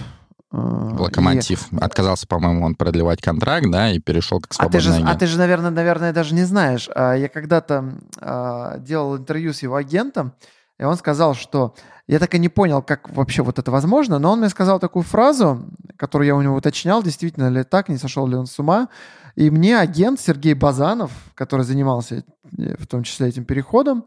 [0.52, 1.66] э, Локомотив.
[1.80, 5.10] Отказался, по-моему, он продлевать контракт, да, и перешел как и- А ты, же, свободный а
[5.10, 5.20] агент.
[5.20, 6.88] ты же, наверное, наверное, даже не знаешь.
[6.94, 10.32] А, Я когда-то а, делал интервью с его агентом,
[10.78, 11.74] и он сказал, что
[12.06, 15.02] я так и не понял, как вообще вот это возможно, но он мне сказал такую
[15.02, 18.88] фразу, которую я у него уточнял, действительно ли так, не сошел ли он с ума.
[19.34, 22.22] И мне агент Сергей Базанов, который занимался
[22.56, 24.04] э, в том числе этим переходом,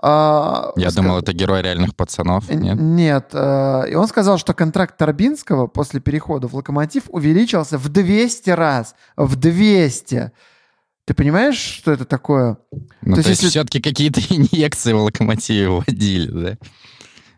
[0.00, 2.48] Я ска- думал, это герой реальных пацанов.
[2.50, 2.78] Нет?
[2.80, 3.30] Нет.
[3.32, 8.94] э, И он сказал, что контракт Торбинского после перехода в «Локомотив» увеличился в 200 раз.
[9.16, 10.30] В 200.
[11.04, 12.58] Ты понимаешь, что это такое?
[13.02, 16.56] Ну, то то, есть есть, если- все-таки какие-то инъекции в локомотиве вводили, да?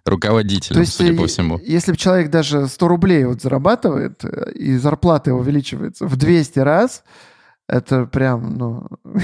[0.05, 1.59] Руководителям, То есть, судя э, по всему.
[1.63, 6.59] если бы человек даже 100 рублей вот зарабатывает, э, и зарплата его увеличивается в 200
[6.61, 7.05] раз,
[7.71, 8.87] это прям, ну...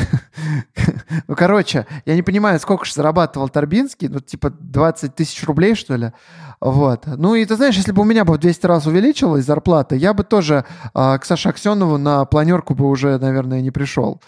[1.28, 5.96] ну, короче, я не понимаю, сколько же зарабатывал Торбинский, ну, типа 20 тысяч рублей, что
[5.96, 6.12] ли?
[6.60, 7.06] Вот.
[7.06, 10.14] Ну, и ты знаешь, если бы у меня бы в 200 раз увеличилась зарплата, я
[10.14, 14.20] бы тоже а, к Саше Аксенову на планерку бы уже, наверное, не пришел.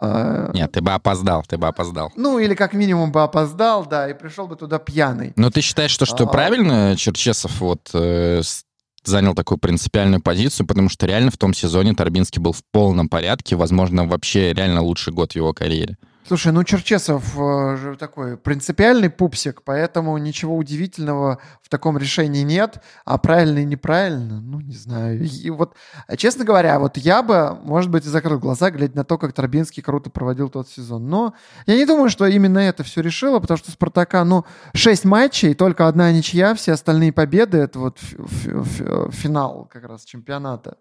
[0.00, 2.12] А, Нет, ты бы опоздал, ты бы опоздал.
[2.16, 5.32] ну, или как минимум бы опоздал, да, и пришел бы туда пьяный.
[5.36, 6.26] Но ты считаешь, что, что А.
[6.28, 8.64] правильно Черчесов вот э, с-
[9.04, 13.56] занял такую принципиальную позицию, потому что реально в том сезоне Торбинский был в полном порядке,
[13.56, 15.96] возможно, вообще реально лучший год в его карьере.
[16.24, 22.80] Слушай, ну Черчесов э, же такой принципиальный пупсик, поэтому ничего удивительного в таком решении нет.
[23.04, 25.24] А правильно и неправильно, ну не знаю.
[25.24, 25.74] И вот,
[26.06, 29.32] э, честно говоря, вот я бы, может быть, и закрыл глаза, глядя на то, как
[29.32, 31.08] Торбинский круто проводил тот сезон.
[31.08, 31.34] Но
[31.66, 34.44] я не думаю, что именно это все решило, потому что Спартака, ну,
[34.74, 39.84] 6 матчей, только одна ничья, все остальные победы, это вот ф- ф- ф- финал как
[39.88, 40.76] раз чемпионата.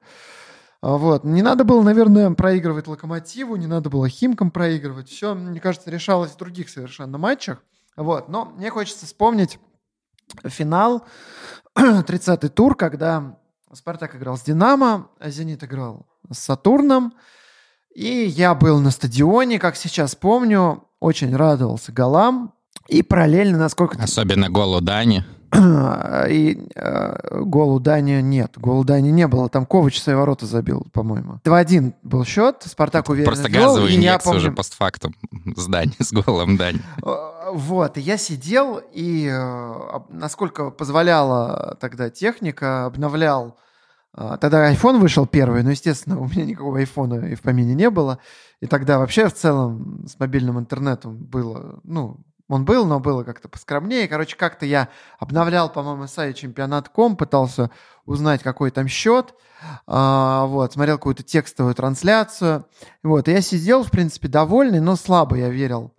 [0.81, 1.23] А, Вот.
[1.23, 5.09] Не надо было, наверное, проигрывать Локомотиву, не надо было Химкам проигрывать.
[5.09, 7.63] Все, мне кажется, решалось в других совершенно матчах.
[7.95, 8.29] Вот.
[8.29, 9.59] Но мне хочется вспомнить
[10.45, 11.05] финал,
[11.77, 13.37] 30-й тур, когда
[13.73, 17.13] Спартак играл с Динамо, а Зенит играл с Сатурном.
[17.93, 22.53] И я был на стадионе, как сейчас помню, очень радовался голам.
[22.87, 24.01] И параллельно, насколько...
[24.01, 25.23] Особенно голу Дани.
[26.29, 28.53] И э, голу Дани нет.
[28.57, 29.49] Голу Дани не было.
[29.49, 31.39] Там Ковач свои ворота забил, по-моему.
[31.43, 32.63] 2-1 был счет.
[32.65, 35.15] Спартак уверенно Просто вел, газовые и я инъекции уже помню- постфактум
[35.55, 36.79] с Дани, с голом Дани.
[37.03, 43.57] Э, Вот, и я сидел, и э, насколько позволяла тогда техника, обновлял.
[44.15, 47.89] э, Тогда iPhone вышел первый, но, естественно, у меня никакого айфона и в помине не
[47.89, 48.19] было.
[48.61, 52.17] И тогда вообще в целом с мобильным интернетом было, ну,
[52.51, 54.07] он был, но было как-то поскромнее.
[54.07, 54.89] Короче, как-то я
[55.19, 57.71] обновлял, по-моему, сайт чемпионат.ком, пытался
[58.05, 59.33] узнать, какой там счет.
[59.87, 62.65] А, вот, смотрел какую-то текстовую трансляцию.
[63.03, 65.93] Вот, и я сидел, в принципе, довольный, но слабо я верил.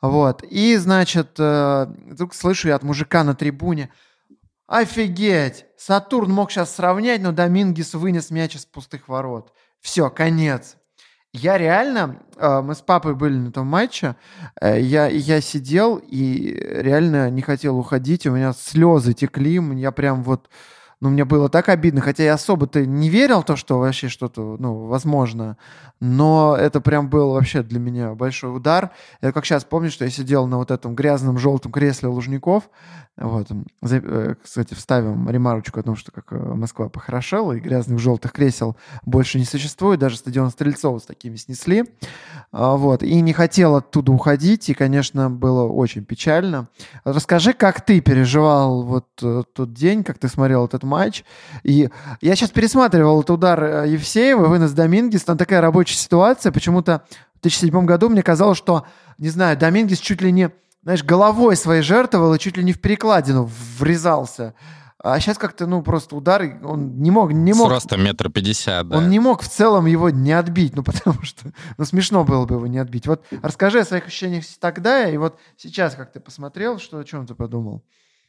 [0.00, 3.90] Вот, и, значит, э, вдруг слышу я от мужика на трибуне,
[4.66, 9.52] офигеть, Сатурн мог сейчас сравнять, но Домингес вынес мяч из пустых ворот.
[9.80, 10.77] Все, конец.
[11.34, 14.16] Я реально, э, мы с папой были на том матче,
[14.62, 20.22] э, я, я сидел и реально не хотел уходить, у меня слезы текли, я прям
[20.22, 20.48] вот,
[21.00, 24.56] ну, мне было так обидно, хотя я особо-то не верил в то, что вообще что-то,
[24.58, 25.56] ну, возможно,
[26.00, 28.90] но это прям был вообще для меня большой удар.
[29.22, 32.68] Я как сейчас помню, что я сидел на вот этом грязном желтом кресле Лужников,
[33.16, 33.48] вот,
[33.82, 38.76] э, кстати, вставим ремарочку о том, что как э, Москва похорошела, и грязных желтых кресел
[39.04, 41.84] больше не существует, даже стадион Стрельцова с такими снесли,
[42.52, 46.68] А, вот, и не хотел оттуда уходить, и, конечно, было очень печально.
[47.04, 51.24] Расскажи, как ты переживал вот э, тот день, как ты смотрел этот матч,
[51.62, 51.88] и
[52.20, 57.02] я сейчас пересматривал этот удар э, Евсеева, вынос Домингес, там такая рабочая ситуация, почему-то
[57.36, 58.86] в 2007 году мне казалось, что,
[59.18, 60.50] не знаю, Домингес чуть ли не,
[60.82, 64.54] знаешь, головой своей жертвовал и чуть ли не в перекладину врезался.
[65.00, 68.88] А сейчас как-то, ну, просто удар, он не мог, не С мог, ростом метр пятьдесят,
[68.88, 68.96] да.
[68.96, 72.56] он не мог в целом его не отбить, ну, потому что, ну, смешно было бы
[72.56, 73.06] его не отбить.
[73.06, 77.26] Вот расскажи о своих ощущениях тогда и вот сейчас, как ты посмотрел, что, о чем
[77.26, 77.84] ты подумал?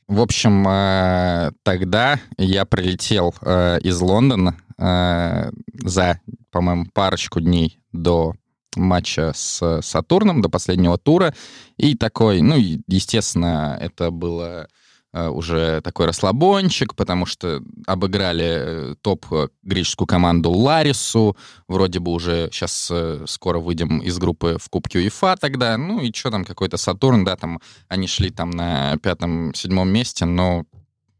[0.09, 5.51] В общем, э, тогда я прилетел э, из Лондона э,
[5.83, 8.33] за, по-моему, парочку дней до
[8.75, 11.35] матча с Сатурном, до последнего тура.
[11.77, 12.55] И такой, ну,
[12.87, 14.67] естественно, это было
[15.13, 21.35] уже такой расслабончик, потому что обыграли э, топ э, греческую команду Ларису,
[21.67, 22.91] вроде бы уже сейчас
[23.25, 27.35] скоро выйдем из группы в Кубке УЕФА тогда, ну и что там, какой-то Сатурн, да,
[27.35, 30.65] там они шли там на пятом-седьмом месте, но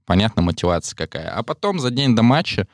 [0.05, 1.29] понятно, мотивация какая.
[1.29, 2.67] А потом за день до матча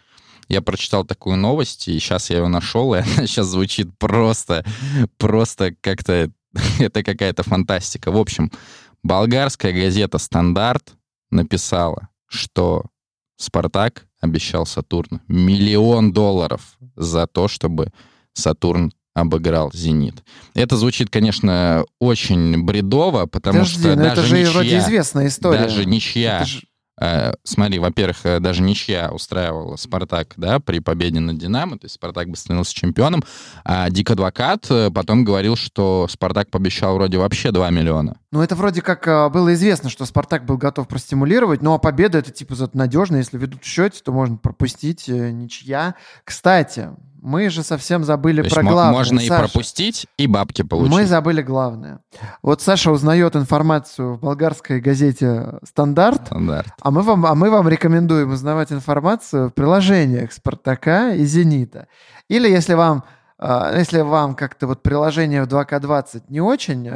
[0.48, 4.66] я прочитал такую новость, и сейчас я ее нашел, и она сейчас звучит просто,
[5.18, 6.32] просто как-то,
[6.80, 8.12] это какая-то фантастика.
[8.12, 8.52] В общем,
[9.04, 10.96] болгарская газета «Стандарт»
[11.36, 12.84] написала, что
[13.38, 17.90] Спартак обещал Сатурн миллион долларов за то, чтобы
[18.34, 20.24] Сатурн обыграл «Зенит».
[20.54, 25.60] Это звучит, конечно, очень бредово, потому Подожди, что даже это же ничья, вроде известная история.
[25.60, 26.64] даже ничья Это же-
[27.00, 31.96] Э, смотри, во-первых, э, даже ничья устраивала Спартак, да, при победе над Динамо, то есть
[31.96, 33.24] Спартак бы становился чемпионом,
[33.66, 38.18] а Дик Адвокат э, потом говорил, что Спартак пообещал вроде вообще 2 миллиона.
[38.32, 42.18] Ну, это вроде как а, было известно, что Спартак был готов простимулировать, ну, а победа
[42.18, 45.96] это типа зато надежно, если ведут в счете, то можно пропустить, ничья.
[46.24, 46.90] Кстати,
[47.26, 48.94] мы же совсем забыли То про главное.
[48.94, 49.44] можно и Саша.
[49.44, 50.94] пропустить, и бабки получить.
[50.94, 52.00] Мы забыли главное.
[52.42, 56.68] Вот Саша узнает информацию в болгарской газете «Стандарт», Стандарт.
[56.82, 61.88] а мы вам, а мы вам рекомендуем узнавать информацию в приложениях «Спартака» и «Зенита».
[62.30, 63.04] Или если вам
[63.38, 66.90] а, если вам как-то вот приложение в 2К20 не очень,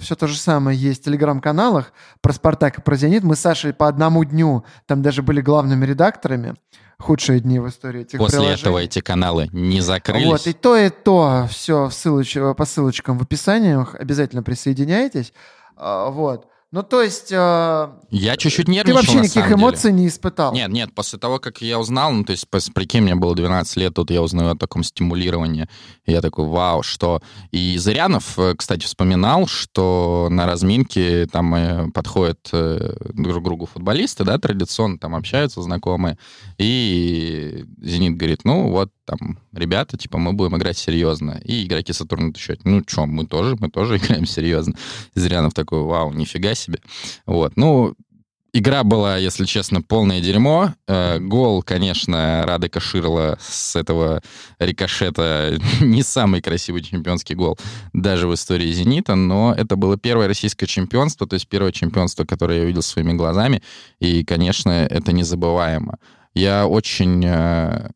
[0.00, 3.22] все то же самое есть в телеграм-каналах про «Спартак» и про «Зенит».
[3.22, 6.56] Мы с Сашей по одному дню там даже были главными редакторами.
[6.98, 8.60] Худшие дни в истории этих После приложений.
[8.60, 10.26] этого эти каналы не закрылись.
[10.26, 12.36] Вот, и то, и то, все в ссылоч...
[12.56, 13.94] по ссылочкам в описаниях.
[13.94, 15.32] Обязательно присоединяйтесь.
[15.76, 16.46] А, Вот.
[16.72, 17.32] Ну, то есть...
[17.32, 19.60] а, Я чуть-чуть Ты нервничал, вообще на никаких самом деле.
[19.60, 20.52] эмоций не испытал?
[20.52, 23.94] Нет, нет, после того, как я узнал, ну, то есть, прикинь, мне было 12 лет,
[23.94, 25.68] тут я узнаю о таком стимулировании,
[26.06, 27.22] и я такой, вау, что...
[27.52, 33.66] И Зырянов, э, кстати, вспоминал, что на разминке там э, подходят э, друг к другу
[33.66, 36.18] футболисты, да, традиционно там общаются знакомые,
[36.58, 41.40] и Зенит говорит, ну, вот там, ребята, типа, мы будем играть серьезно.
[41.44, 44.74] И игроки Сатурна отвечают, ну, что, мы тоже, мы тоже играем серьезно.
[45.14, 46.80] Зырянов такой, вау, нифига себе.
[47.24, 47.94] Вот, ну,
[48.58, 50.72] Игра была, если честно, полное дерьмо.
[50.88, 54.22] Э, гол, конечно, Радека Ширла с этого
[54.58, 57.58] рикошета не самый красивый чемпионский гол
[57.92, 62.60] даже в истории «Зенита», но это было первое российское чемпионство, то есть первое чемпионство, которое
[62.60, 63.62] я увидел своими глазами,
[64.00, 65.98] и, конечно, это незабываемо.
[66.32, 67.90] Я очень э,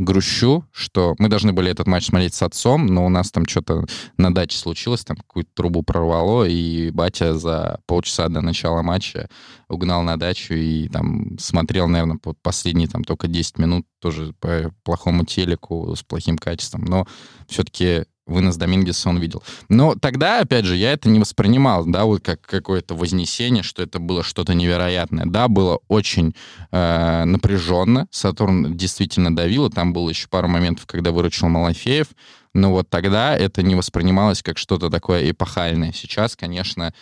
[0.00, 3.84] грущу, что мы должны были этот матч смотреть с отцом, но у нас там что-то
[4.16, 9.28] на даче случилось, там какую-то трубу прорвало, и батя за полчаса до начала матча
[9.68, 14.72] угнал на дачу и там смотрел, наверное, по- последние там только 10 минут тоже по
[14.84, 17.06] плохому телеку с плохим качеством, но
[17.46, 19.42] все-таки вынос Домингеса он видел.
[19.68, 23.98] Но тогда, опять же, я это не воспринимал, да, вот как какое-то вознесение, что это
[23.98, 25.26] было что-то невероятное.
[25.26, 26.34] Да, было очень
[26.70, 32.08] э, напряженно, Сатурн действительно давил, и там было еще пару моментов, когда выручил Малафеев,
[32.52, 35.92] но вот тогда это не воспринималось как что-то такое эпохальное.
[35.92, 36.92] Сейчас, конечно,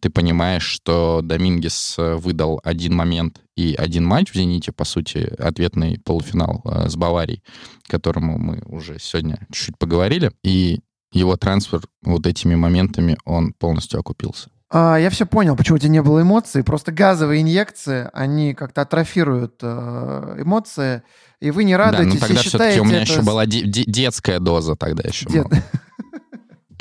[0.00, 5.34] ты понимаешь, что Домингес э, выдал один момент и один матч в «Зените», по сути,
[5.38, 7.42] ответный полуфинал э, с Баварией,
[7.88, 10.80] которому мы уже сегодня чуть-чуть поговорили, и
[11.12, 14.50] его трансфер вот этими моментами, он полностью окупился.
[14.74, 16.64] А, я все понял, почему у тебя не было эмоций.
[16.64, 21.02] Просто газовые инъекции, они как-то атрофируют э, эмоции,
[21.40, 23.66] и вы не да, радуетесь но тогда и все-таки у меня это еще была де-
[23.66, 25.26] де- детская доза тогда еще.
[25.26, 25.62] Дет- была.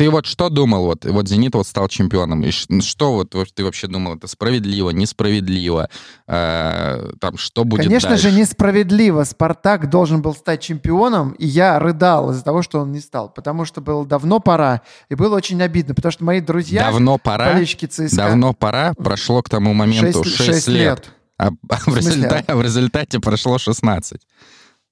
[0.02, 3.88] Ты вот что думал, вот, вот «Зенит» вот стал чемпионом, и что вот, ты вообще
[3.88, 5.90] думал, это справедливо, несправедливо,
[6.28, 8.30] Э, там, что будет Конечно дальше?
[8.30, 9.24] же, несправедливо.
[9.26, 13.30] Спартак должен был стать чемпионом, и я рыдал из-за того, что он не стал.
[13.30, 15.94] Потому что было давно пора, и было очень обидно.
[15.94, 20.36] Потому что мои друзья, Давно пора, болельщики ЦСКА, давно пора, прошло к тому моменту 6,
[20.36, 24.22] шесть- шесть лет, А, а в, результате, а в результате прошло 16.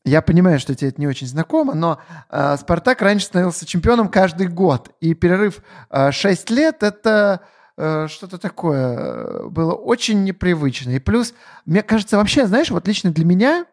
[0.05, 4.47] Я понимаю, что тебе это не очень знакомо, но э, Спартак раньше становился чемпионом каждый
[4.47, 4.91] год.
[5.01, 7.41] И перерыв э, 6 лет это
[7.77, 10.91] э, что-то такое э, было очень непривычно.
[10.91, 11.33] И плюс,
[11.65, 13.65] мне кажется, вообще, знаешь, вот лично для меня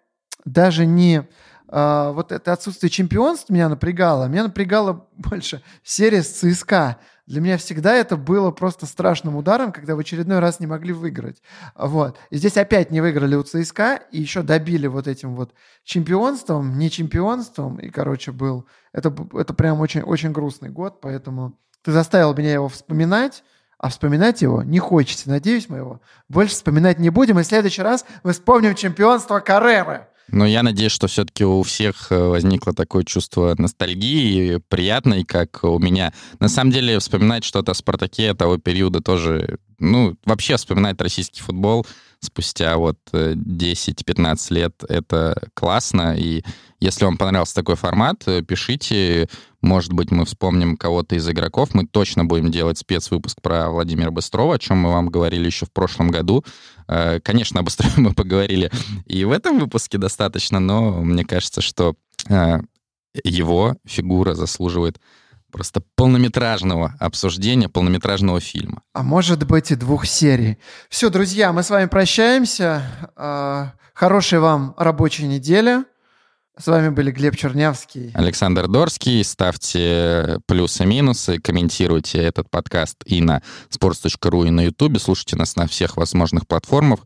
[0.45, 1.29] даже не
[1.69, 6.99] э, вот это отсутствие чемпионств меня напрягало, меня напрягало больше серия с ЦСКА.
[7.27, 11.43] Для меня всегда это было просто страшным ударом, когда в очередной раз не могли выиграть.
[11.75, 12.17] Вот.
[12.31, 15.53] И здесь опять не выиграли у ЦСКА, и еще добили вот этим вот
[15.83, 18.67] чемпионством, не чемпионством, и, короче, был...
[18.93, 23.43] Это, это прям очень, очень грустный год, поэтому ты заставил меня его вспоминать,
[23.79, 25.29] а вспоминать его не хочется.
[25.29, 27.39] Надеюсь, мы его больше вспоминать не будем.
[27.39, 30.09] И в следующий раз мы вспомним чемпионство Карреры.
[30.29, 35.79] Но я надеюсь, что все-таки у всех э, возникло такое чувство ностальгии, приятной, как у
[35.79, 36.13] меня.
[36.41, 39.59] На самом деле, вспоминать что-то о «Спартаке» того периода тоже...
[39.79, 41.87] Ну, вообще вспоминать российский футбол
[42.21, 46.17] спустя вот 10-15 э, лет, это классно.
[46.19, 46.43] И
[46.81, 49.29] если вам понравился такой формат, э, пишите.
[49.67, 51.75] Может быть, мы вспомним кого-то из игроков.
[51.75, 55.73] Мы точно будем делать спецвыпуск про Владимира Быстрова, о чем мы вам говорили еще в
[55.73, 56.45] прошлом году.
[56.87, 58.71] Э, конечно, об Острове мы поговорили
[59.07, 61.97] и в этом выпуске достаточно, но мне кажется, что
[62.29, 62.61] э,
[63.25, 65.01] его фигура заслуживает
[65.51, 68.83] просто полнометражного обсуждения, полнометражного фильма.
[68.93, 70.59] А может быть и двух серий.
[70.89, 72.85] Все, друзья, мы с вами прощаемся.
[73.17, 75.85] Э, хорошей вам рабочей недели.
[76.59, 78.13] С вами были Глеб Чернявский.
[78.15, 79.23] Александр Дорский.
[79.23, 84.99] Ставьте плюсы-минусы, комментируйте этот подкаст и на sports.ru, и на YouTube.
[84.99, 87.01] Слушайте нас на всех возможных платформах.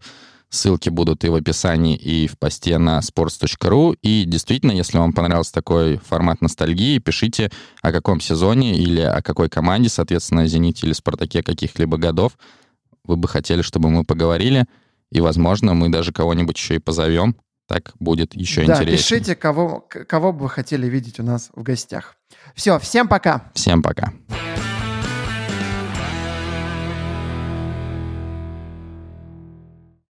[0.51, 3.97] Ссылки будут и в описании, и в посте на sports.ru.
[4.03, 7.51] И действительно, если вам понравился такой формат ностальгии, пишите,
[7.83, 12.39] о каком сезоне или о какой команде, соответственно, «Зените» или «Спартаке» каких-либо годов
[13.03, 14.67] вы бы хотели, чтобы мы поговорили.
[15.11, 17.35] И, возможно, мы даже кого-нибудь еще и позовем
[17.71, 18.97] так будет еще да, интереснее.
[18.97, 22.17] пишите, кого, кого бы вы хотели видеть у нас в гостях.
[22.57, 23.53] Все, всем пока.
[23.55, 24.13] Всем пока.